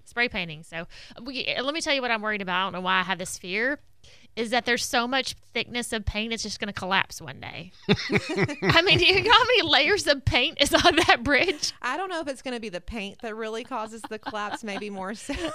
[0.05, 0.63] spray painting.
[0.63, 0.87] So,
[1.21, 2.59] we, let me tell you what I'm worried about.
[2.61, 3.79] I don't know why I have this fear.
[4.37, 7.71] Is that there's so much thickness of paint, it's just going to collapse one day.
[7.89, 11.73] I mean, you know how many layers of paint is on that bridge?
[11.81, 14.63] I don't know if it's going to be the paint that really causes the collapse.
[14.63, 15.33] Maybe more so.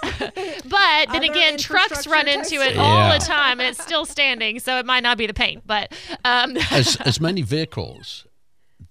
[0.64, 2.78] But then again, trucks run into it types.
[2.78, 5.64] all the time, and it's still standing, so it might not be the paint.
[5.66, 5.92] But
[6.24, 8.26] um, As, as many vehicles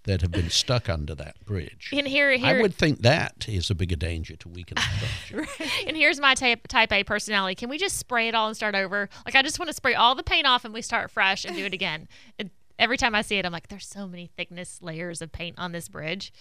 [0.03, 1.89] that have been stuck under that bridge.
[1.95, 5.65] and here, I would think that is a bigger danger to weaken the structure.
[5.87, 7.55] and here's my type type A personality.
[7.55, 9.09] Can we just spray it all and start over?
[9.25, 11.55] Like I just want to spray all the paint off and we start fresh and
[11.55, 12.07] do it again.
[12.39, 15.59] It, every time I see it, I'm like, there's so many thickness layers of paint
[15.59, 16.33] on this bridge.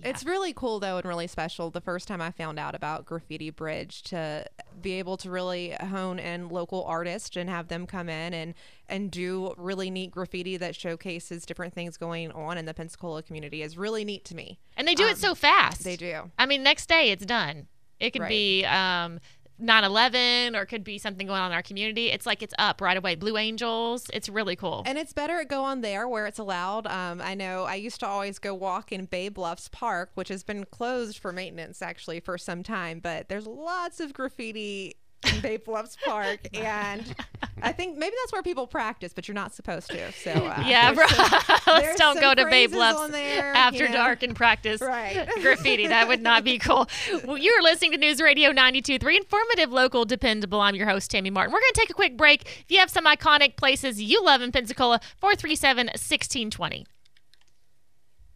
[0.00, 1.70] It's really cool though and really special.
[1.70, 4.46] The first time I found out about Graffiti Bridge to
[4.80, 8.54] be able to really hone in local artists and have them come in and
[8.88, 13.62] and do really neat graffiti that showcases different things going on in the Pensacola community
[13.62, 14.58] is really neat to me.
[14.76, 15.82] And they do it so fast.
[15.84, 16.30] they do.
[16.38, 17.66] I mean, next day it's done.
[17.98, 18.28] It could Right.
[18.28, 19.18] be um,
[19.60, 22.10] 9/11 or could be something going on in our community.
[22.10, 23.14] It's like it's up right away.
[23.14, 24.06] Blue Angels.
[24.12, 24.82] It's really cool.
[24.86, 26.86] And it's better to go on there where it's allowed.
[26.86, 30.42] Um, I know I used to always go walk in Bay Bluffs Park, which has
[30.42, 35.56] been closed for maintenance actually for some time, but there's lots of graffiti in Bay
[35.56, 36.40] Bluffs Park.
[36.54, 37.14] And
[37.62, 40.12] I think maybe that's where people practice, but you're not supposed to.
[40.12, 41.06] So, uh, yeah, bro.
[41.08, 41.28] some-
[41.66, 43.96] Let's don't go to Bay Bluffs there, after you know.
[43.96, 45.28] dark and practice Right.
[45.42, 45.86] graffiti.
[45.88, 46.88] That would not be cool.
[47.24, 50.60] Well, you're listening to News Radio 92.3, informative, local, dependable.
[50.60, 51.52] I'm your host, Tammy Martin.
[51.52, 52.42] We're going to take a quick break.
[52.42, 56.86] If you have some iconic places you love in Pensacola, 437 1620.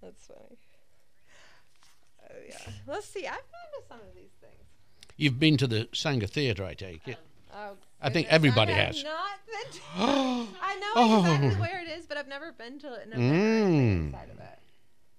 [0.02, 0.58] That's funny.
[2.28, 2.72] Oh, yeah.
[2.86, 3.26] Let's see.
[3.26, 4.61] I've been to some of these things.
[5.22, 7.16] You've been to the Saenger Theatre, I take it.
[7.54, 9.04] Oh, I think everybody have has.
[9.04, 9.80] Not been to-
[10.60, 13.02] I know exactly where it is, but I've never been to it.
[13.04, 14.06] And I've Mm.
[14.06, 14.58] inside of it.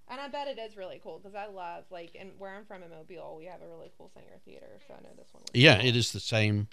[0.09, 2.83] And I bet it is really cool because I love like, and where I'm from
[2.83, 5.43] in Mobile, we have a really cool Saenger Theater, so I know this one.
[5.53, 5.87] Yeah, cool.
[5.87, 6.67] it is the same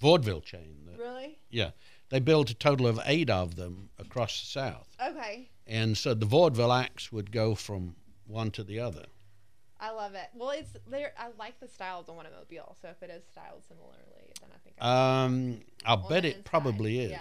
[0.00, 0.86] vaudeville chain.
[0.86, 1.38] that- Really?
[1.50, 1.70] Yeah.
[2.08, 4.88] They built a total of eight of them across the South.
[5.00, 5.50] Okay.
[5.68, 7.94] And so the vaudeville acts would go from
[8.26, 9.04] one to the other.
[9.84, 10.28] I love it.
[10.34, 11.12] Well, it's there.
[11.18, 12.74] I like the style of the one in Mobile.
[12.80, 14.76] So if it is styled similarly, then I think.
[14.80, 17.10] I Um, I'll bet it inside, probably is.
[17.10, 17.20] yeah.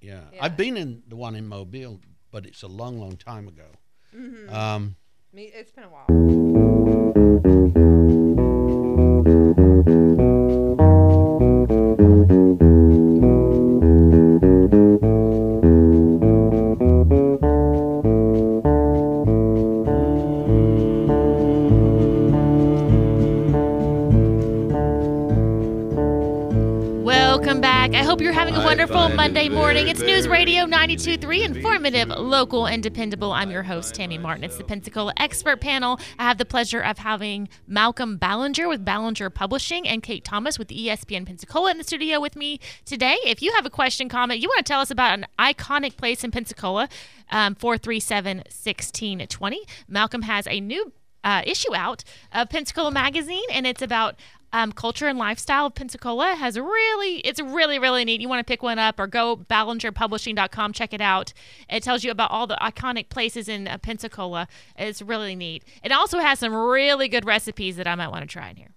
[0.00, 0.20] Yeah.
[0.32, 0.44] Yeah.
[0.44, 3.66] I've been in the one in Mobile, but it's a long, long time ago.
[4.14, 4.54] Mm-hmm.
[4.54, 4.96] Um,
[5.32, 7.25] Me, it's been a while.
[28.78, 29.88] Wonderful Monday morning.
[29.88, 33.32] It's News Radio 92.3, informative, local, and dependable.
[33.32, 34.44] I'm your host, Tammy Martin.
[34.44, 35.98] It's the Pensacola Expert Panel.
[36.18, 40.68] I have the pleasure of having Malcolm Ballinger with Ballinger Publishing and Kate Thomas with
[40.68, 43.16] ESPN Pensacola in the studio with me today.
[43.24, 46.22] If you have a question, comment, you want to tell us about an iconic place
[46.22, 46.90] in Pensacola,
[47.30, 49.62] um, 437 1620.
[49.88, 50.92] Malcolm has a new
[51.26, 54.14] uh, issue out of Pensacola Magazine, and it's about
[54.52, 56.32] um, culture and lifestyle of Pensacola.
[56.32, 58.20] It has really, it's really, really neat.
[58.20, 61.32] You want to pick one up or go ballingerpublishing.com, check it out.
[61.68, 64.48] It tells you about all the iconic places in uh, Pensacola.
[64.78, 65.64] It's really neat.
[65.82, 68.70] It also has some really good recipes that I might want to try in here.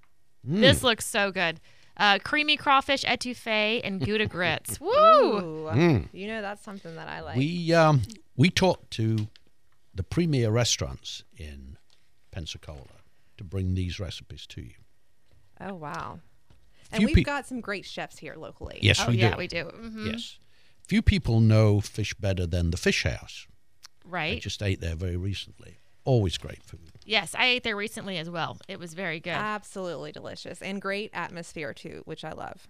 [0.43, 1.59] This looks so good.
[1.97, 4.79] Uh, creamy crawfish etouffee and Gouda grits.
[4.81, 4.89] Woo!
[4.89, 7.37] Ooh, You know, that's something that I like.
[7.37, 8.01] We um,
[8.37, 9.27] we talked to
[9.93, 11.77] the premier restaurants in
[12.31, 13.01] Pensacola
[13.37, 14.75] to bring these recipes to you.
[15.61, 16.19] Oh, wow.
[16.91, 18.79] And Few we've peop- got some great chefs here locally.
[18.81, 19.37] Yes, Oh, we yeah, do.
[19.37, 19.65] we do.
[19.65, 20.11] Mhm.
[20.11, 20.39] Yes.
[20.87, 23.45] Few people know fish better than the Fish House.
[24.03, 24.19] Right.
[24.21, 24.41] I Right?
[24.41, 25.77] just ate there very recently.
[26.05, 26.91] Always great food.
[27.05, 28.57] yes, I ate there recently as well.
[28.67, 29.33] It was very good.
[29.33, 32.67] Absolutely delicious and great atmosphere too, which I love.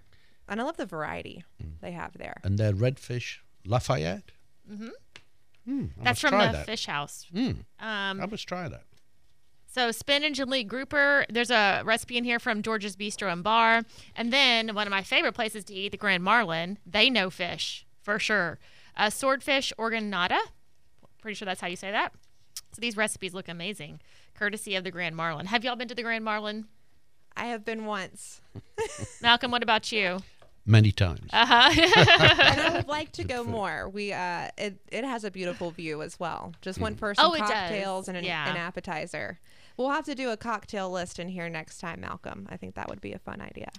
[0.49, 1.79] And I love the variety Mm.
[1.79, 2.41] they have there.
[2.43, 4.31] And their redfish Lafayette.
[4.69, 4.89] Mm-hmm.
[5.67, 6.65] Mm, I That's must from try the that.
[6.65, 7.27] Fish House.
[7.33, 8.83] Mm, Um, I must try that.
[9.79, 11.25] So spinach and leek grouper.
[11.29, 13.83] There's a recipe in here from George's Bistro and Bar.
[14.13, 16.79] And then one of my favorite places to eat, the Grand Marlin.
[16.85, 18.59] They know fish for sure.
[18.97, 20.37] Uh, swordfish organata.
[21.21, 22.11] Pretty sure that's how you say that.
[22.73, 24.01] So these recipes look amazing,
[24.35, 25.45] courtesy of the Grand Marlin.
[25.45, 26.65] Have y'all been to the Grand Marlin?
[27.37, 28.41] I have been once.
[29.21, 30.19] Malcolm, what about you?
[30.65, 31.29] Many times.
[31.31, 31.71] Uh huh.
[32.45, 33.87] and I would like to go more.
[33.87, 36.53] We uh, it it has a beautiful view as well.
[36.61, 37.49] Just went for some Oh, it does.
[37.49, 38.49] cocktails and an, Yeah.
[38.51, 39.39] an appetizer.
[39.79, 42.47] We'll have to do a cocktail list in here next time, Malcolm.
[42.51, 43.71] I think that would be a fun idea.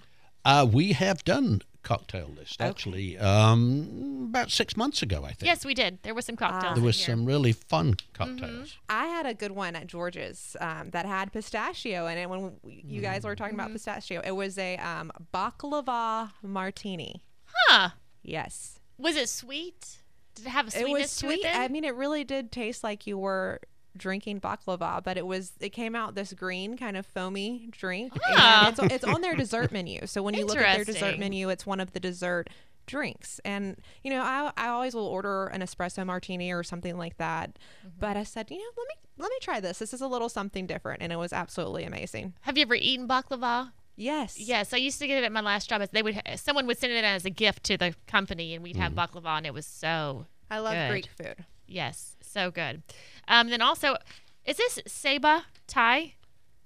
[0.43, 5.19] Uh, we have done cocktail list actually um, about six months ago.
[5.23, 5.43] I think.
[5.43, 5.99] yes, we did.
[6.01, 6.73] There were some cocktails.
[6.73, 8.75] There was some really fun cocktails.
[8.89, 12.27] I had a good one at George's um, that had pistachio in it.
[12.27, 13.59] When we- you guys were talking Mm-hmm.
[13.59, 17.21] about pistachio, it was a um, baklava martini.
[17.67, 17.89] Huh?
[18.23, 19.97] Yes, Was it sweet?
[20.33, 21.41] Did it have a sweetness it sweetness was sweet.
[21.43, 21.51] to it?
[21.53, 21.61] then?
[21.61, 23.59] I mean, it really did taste like you were
[23.97, 28.13] drinking baklava, but it was it came out this green kind of foamy drink.
[28.23, 28.67] Ah.
[28.67, 30.05] And it's, it's on their dessert menu.
[30.07, 32.49] So when you look at their dessert menu, it's one of the dessert
[32.85, 33.39] drinks.
[33.45, 37.57] And you know, I I always will order an espresso martini or something like that.
[37.85, 37.99] Mm-hmm.
[37.99, 39.79] But I said, you know, let me let me try this.
[39.79, 42.33] This is a little something different, and it was absolutely amazing.
[42.41, 43.71] Have you ever eaten baklava?
[43.95, 44.39] Yes.
[44.39, 45.81] Yes, I used to get it at my last job.
[45.81, 48.77] As they would someone would send it as a gift to the company, and we'd
[48.77, 50.89] have baklava, and it was so I love Good.
[50.89, 51.45] Greek food.
[51.67, 52.83] yes, so good.
[53.27, 53.97] Um, then also,
[54.45, 56.15] is this Seba Thai?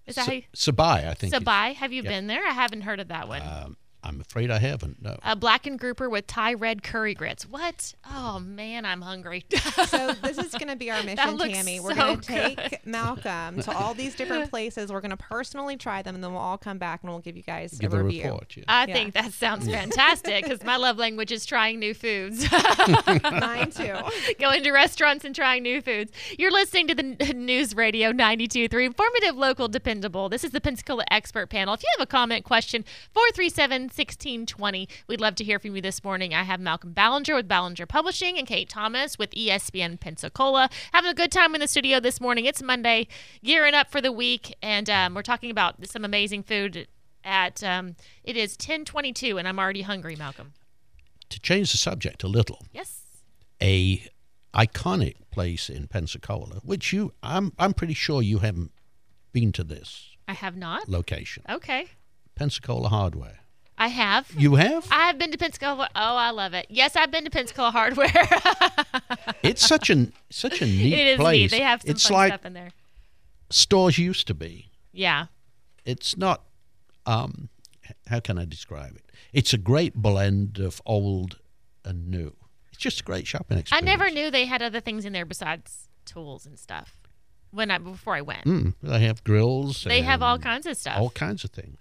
[0.08, 1.34] Is that how you, Sabai, I think.
[1.34, 1.74] Sabai?
[1.74, 2.12] Have you yeah.
[2.12, 2.46] been there?
[2.46, 3.42] I haven't heard of that one.
[3.42, 5.02] Um, I'm afraid I haven't.
[5.02, 5.18] No.
[5.24, 7.48] a blackened grouper with Thai red curry grits.
[7.50, 7.94] What?
[8.10, 9.46] Oh man, I'm hungry.
[9.86, 11.80] So this is going to be our mission, looks Tammy.
[11.80, 14.92] We're so going to take Malcolm to all these different places.
[14.92, 17.38] We're going to personally try them, and then we'll all come back and we'll give
[17.38, 18.24] you guys Give a a review.
[18.24, 18.56] report.
[18.58, 18.64] Yeah.
[18.68, 18.94] I Yeah.
[18.94, 22.46] think that sounds fantastic because my love language is trying new foods.
[23.24, 23.96] Mine too.
[24.40, 26.12] going to restaurants and trying new foods.
[26.38, 30.30] You're listening to the News Radio 92.3, informative, local, dependable.
[30.30, 31.74] This is the Pensacola Expert Panel.
[31.74, 32.84] If you have a comment, question,
[33.96, 34.88] 437-1620.
[35.08, 36.34] We'd love to hear from you this morning.
[36.34, 40.70] I have Malcolm Ballinger with Ballinger Publishing and Kate Thomas with ESPN Pensacola.
[40.94, 42.46] Having a good time in the studio this morning.
[42.46, 43.08] It's Monday,
[43.44, 46.88] gearing up for the week, and um, we're talking about some amazing food
[47.24, 50.54] at, um, it is 1022, and I'm already hungry, Malcolm.
[51.30, 53.02] To change the subject a little, Yes.
[53.62, 54.04] a
[54.54, 58.72] iconic place in Pensacola, which you, I'm, I'm pretty sure you haven't
[59.34, 60.88] been to this I have not.
[60.88, 61.44] location.
[61.50, 61.88] Okay.
[62.36, 63.40] Pensacola Hardware.
[63.86, 64.32] I have.
[64.36, 64.88] You have?
[64.92, 65.88] I have been to Pensacola.
[65.96, 66.66] Oh, I love it.
[66.70, 68.12] Yes, I've been to Pensacola Hardware.
[69.44, 71.52] It's such an such a neat it is place.
[71.52, 71.58] neat.
[71.60, 72.70] They have some it's fun like stuff in there.
[73.52, 74.70] stores used to be.
[74.92, 75.26] Yeah.
[75.86, 76.42] It's not.
[77.06, 77.50] Um,
[78.08, 79.04] how can I describe it?
[79.34, 81.38] It's a great blend of old
[81.84, 82.34] and new.
[82.72, 83.84] It's just a great shopping experience.
[83.84, 86.98] I never knew they had other things in there besides tools and stuff.
[87.52, 89.84] When I before I went, Mm, they have grills.
[89.84, 90.98] they have all kinds of stuff.
[90.98, 91.78] all kinds of things.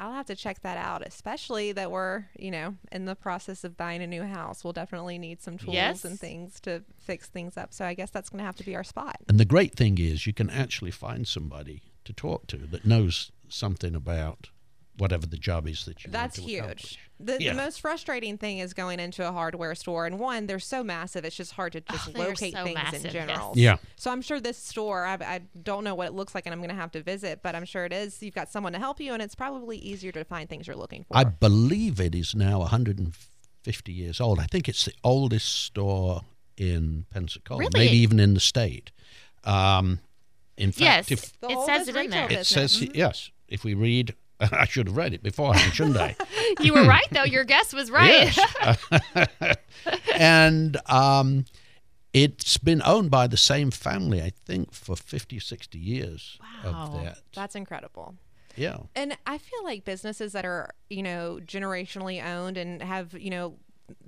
[0.00, 3.76] I'll have to check that out, especially that we're, you know, in the process of
[3.76, 4.64] buying a new house.
[4.64, 6.04] We'll definitely need some tools Yes.
[6.06, 7.74] and things to fix things up.
[7.74, 9.16] So I guess that's going to have to be our spot.
[9.28, 13.30] And the great thing is, you can actually find somebody to talk to that knows
[13.50, 14.48] something about
[15.00, 16.98] whatever the job is that you That's want to huge.
[17.18, 17.52] The, Yeah.
[17.52, 21.24] the most frustrating thing is going into a hardware store, and one, they're so massive,
[21.24, 23.12] it's just hard to just they are locate so things massive, in yes.
[23.12, 23.52] general.
[23.56, 23.76] Yeah.
[23.96, 26.60] So I'm sure this store, I, I don't know what it looks like, and I'm
[26.60, 28.22] going to have to visit, but I'm sure it is.
[28.22, 31.04] You've got someone to help you, and it's probably easier to find things you're looking
[31.04, 31.16] for.
[31.16, 34.38] I believe it is now 150 years old.
[34.38, 36.22] I think it's the oldest store
[36.56, 37.70] in Pensacola, Really?
[37.86, 38.90] maybe even in the state.
[39.44, 40.00] Um,
[40.56, 42.24] in Yes, fact, if it says it in there.
[42.24, 42.48] it business.
[42.72, 44.14] says yes, if we read,
[44.52, 46.16] I should have read it beforehand, shouldn't I?
[46.60, 47.22] You were right, though.
[47.24, 48.36] Your guess was right.
[48.36, 49.56] Yes.
[50.14, 51.44] and um,
[52.12, 56.92] it's been owned by the same family, I think, for 50, 60 years Wow.
[56.94, 57.18] of that.
[57.34, 58.16] That's incredible.
[58.56, 58.78] Yeah.
[58.96, 63.54] And I feel like businesses that are, you know, generationally owned and have, you know,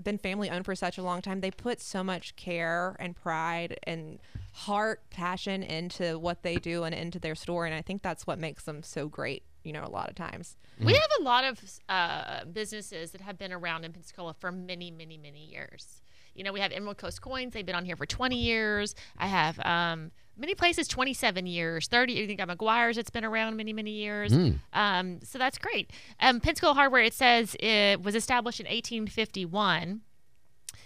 [0.03, 3.79] been family owned for such a long time, they put so much care and pride
[3.85, 4.19] and
[4.53, 7.67] heart, passion into what they do and into their store.
[7.67, 10.57] And I think that's what makes them so great, you know, a lot of times.
[10.81, 14.91] We have a lot of uh, businesses that have been around in Pensacola for many,
[14.91, 16.03] many, many years.
[16.35, 17.53] You know, we have Emerald Coast Coins.
[17.53, 18.95] They've been on here for 20 years.
[19.19, 22.15] I have um, many places 27 years, 30.
[22.15, 24.33] You think got McGuire's It's been around many, many years.
[24.73, 25.91] Um, so that's great.
[26.21, 30.01] Um, Pensacola Hardware, it says it was established in 1851.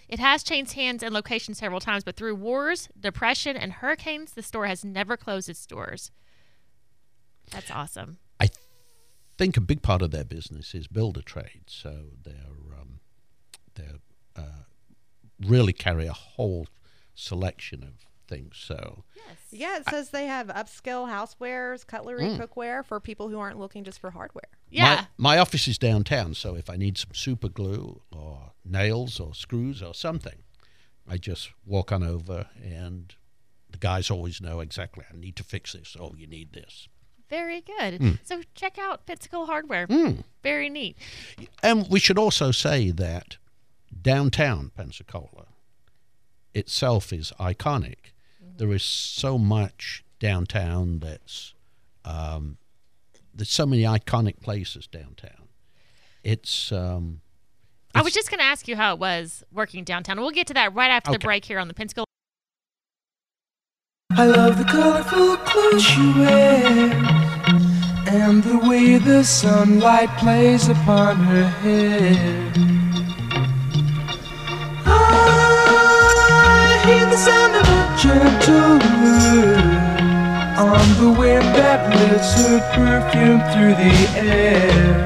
[0.09, 4.43] It has changed hands and location several times, but through wars, depression, and hurricanes, the
[4.43, 6.11] store has never closed its doors.
[7.51, 8.18] That's awesome.
[9.37, 11.64] I think a big part of their business is builder trade.
[11.66, 13.01] So they're, um,
[13.74, 13.99] they're
[14.34, 14.62] uh,
[15.45, 16.66] really carry a whole
[17.14, 18.57] selection of things.
[18.57, 22.39] So yes, Yeah, it says they have upscale housewares, cutlery, Mm.
[22.39, 24.49] cookware for people who aren't looking just for hardware.
[24.70, 25.07] Yeah.
[25.18, 29.34] My, my office is downtown, so if I need some super glue or nails or
[29.34, 30.43] screws or something,
[31.07, 33.14] I just walk on over and
[33.70, 35.95] the guys always know exactly I need to fix this.
[36.01, 36.89] Oh, you need this.
[37.29, 37.99] Very good.
[37.99, 38.11] Hmm.
[38.22, 39.87] So check out Pensacola Hardware.
[40.43, 40.97] Very neat.
[41.62, 43.37] And we should also say that
[44.03, 45.47] downtown Pensacola
[46.55, 48.12] itself is iconic.
[48.57, 51.55] There is so much downtown that's
[52.05, 52.57] um,
[53.35, 55.49] there's so many iconic places downtown.
[56.22, 57.20] It's um,
[57.95, 60.20] I was just going to ask you how it was working downtown.
[60.20, 62.07] We'll get to that right after the break here on the Pensacola.
[64.12, 67.16] I love the colorful clothes she wears
[68.17, 72.53] and the way the sunlight plays upon her hair.
[74.87, 74.91] I
[76.87, 79.77] hear the sound of a gentle word
[80.59, 85.05] on the wind that lifts her perfume through the air.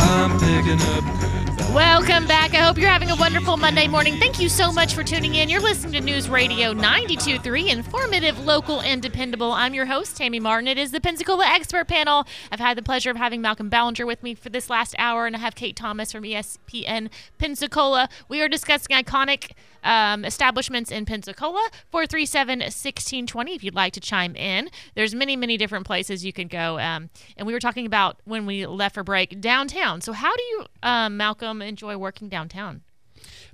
[0.00, 1.39] I'm picking up
[1.74, 2.52] Welcome back.
[2.54, 4.18] I hope you're having a wonderful Monday morning.
[4.18, 5.48] Thank you so much for tuning in.
[5.48, 9.52] You're listening to News Radio 92.3, informative, local, and dependable.
[9.52, 10.66] I'm your host, Tammy Martin.
[10.66, 12.26] It is the Pensacola Expert Panel.
[12.50, 15.36] I've had the pleasure of having Malcolm Ballinger with me for this last hour, and
[15.36, 17.08] I have Kate Thomas from ESPN
[17.38, 18.08] Pensacola.
[18.28, 19.52] We are discussing iconic
[19.82, 21.68] um, establishments in Pensacola.
[21.92, 24.70] 437-1620 if you'd like to chime in.
[24.94, 26.78] There's many, many different places you can go.
[26.78, 30.00] Um, and we were talking about when we left for break downtown.
[30.00, 32.82] So how do you, um, Malcolm, enjoy working downtown?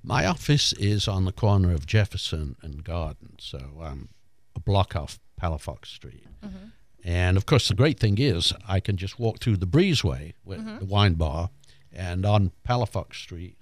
[0.02, 4.10] My office is on the corner of Jefferson and Garden, so I'm
[4.54, 6.24] a block off Palafox Street.
[7.04, 10.64] And of course, the great thing is I can just walk through the breezeway with
[10.80, 11.50] the wine bar
[11.92, 13.56] and on Palafox Street,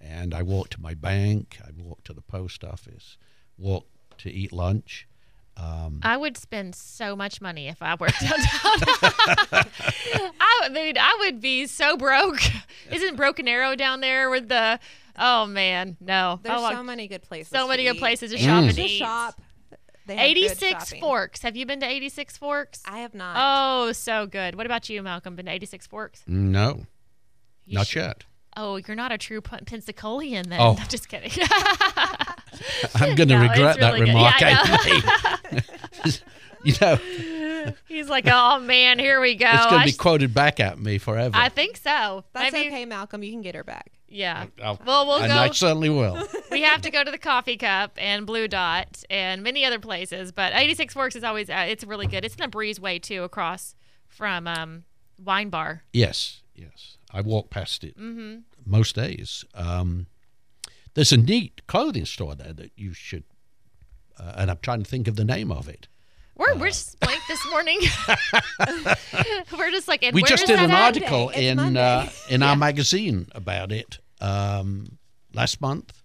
[0.00, 3.16] and I walk to my bank, I walk to the post office,
[3.58, 3.86] walk
[4.18, 5.06] to eat lunch.
[5.56, 8.40] Um, I would spend so much money if I worked downtown.
[10.40, 12.40] I mean, I would be so broke.
[12.90, 14.78] Isn't Broken Arrow down there with the?
[15.18, 16.40] Oh man, no.
[16.42, 17.50] There's Oh, so many good places.
[17.50, 18.00] so to many good eat.
[18.00, 18.40] places to mm.
[18.44, 18.98] shop and To eat.
[18.98, 19.40] shop.
[20.06, 20.94] They have good 86.
[20.94, 21.42] Forks.
[21.42, 22.82] Have you been to 86 Forks?
[22.86, 23.36] I have not.
[23.38, 24.54] Oh, so good.
[24.54, 25.36] What about you, Malcolm?
[25.36, 26.22] Been to 86 Forks?
[26.26, 26.86] No,
[27.66, 28.24] You not should- yet.
[28.62, 30.60] Oh, you're not a true Pen- Pensacolian then.
[30.60, 30.76] Oh.
[30.80, 31.30] I'm just kidding.
[32.94, 34.14] I'm going to No, regret it's that really good.
[34.14, 35.50] remark Yeah, I
[36.04, 36.20] made.
[36.64, 39.48] you know, He's like, oh man, here we go.
[39.50, 41.36] it's going to be sh- quoted back at me forever.
[41.36, 42.24] I think so.
[42.32, 43.22] That's Maybe, okay, Malcolm.
[43.22, 43.92] You can get her back.
[44.08, 44.46] Yeah.
[44.62, 45.38] I'll- Well, we'll and go.
[45.38, 46.22] I certainly will.
[46.50, 50.32] we have to go to the Coffee Cup and Blue Dot and many other places.
[50.32, 52.24] But 86 Forks is always uh, it's really good.
[52.24, 53.74] It's in a breezeway too across
[54.08, 54.84] from um,
[55.22, 55.84] Wine Bar.
[55.92, 56.96] Yes, yes.
[57.12, 57.96] I walk past it
[58.70, 59.44] most days.
[59.54, 60.06] Um,
[60.94, 63.24] there's a neat clothing store there that you should,
[64.18, 65.88] uh, and I'm trying to think of the name of it.
[66.36, 67.78] We're we're just blank this morning.
[69.58, 73.98] we're just like, we just did an article in uh, in our magazine about it
[74.20, 74.98] um,
[75.34, 75.99] last month.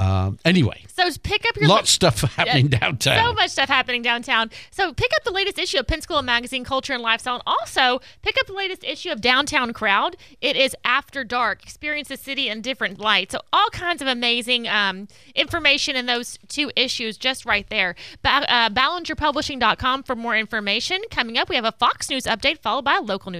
[0.00, 3.22] Um, anyway, So pick up your lots of stuff happening downtown.
[3.26, 4.50] So much stuff happening downtown.
[4.70, 8.36] So pick up the latest issue of Pensacola Magazine, Culture and Lifestyle, and also pick
[8.40, 10.16] up the latest issue of Downtown Crowd.
[10.40, 11.62] It is After Dark.
[11.62, 13.32] Experience the city in different lights.
[13.32, 17.94] So all kinds of amazing um, information in those two issues, just right there.
[18.22, 21.02] Ba- uh, BallingerPublishing.com for more information.
[21.10, 23.38] Coming up, we have a Fox News update followed by a local news.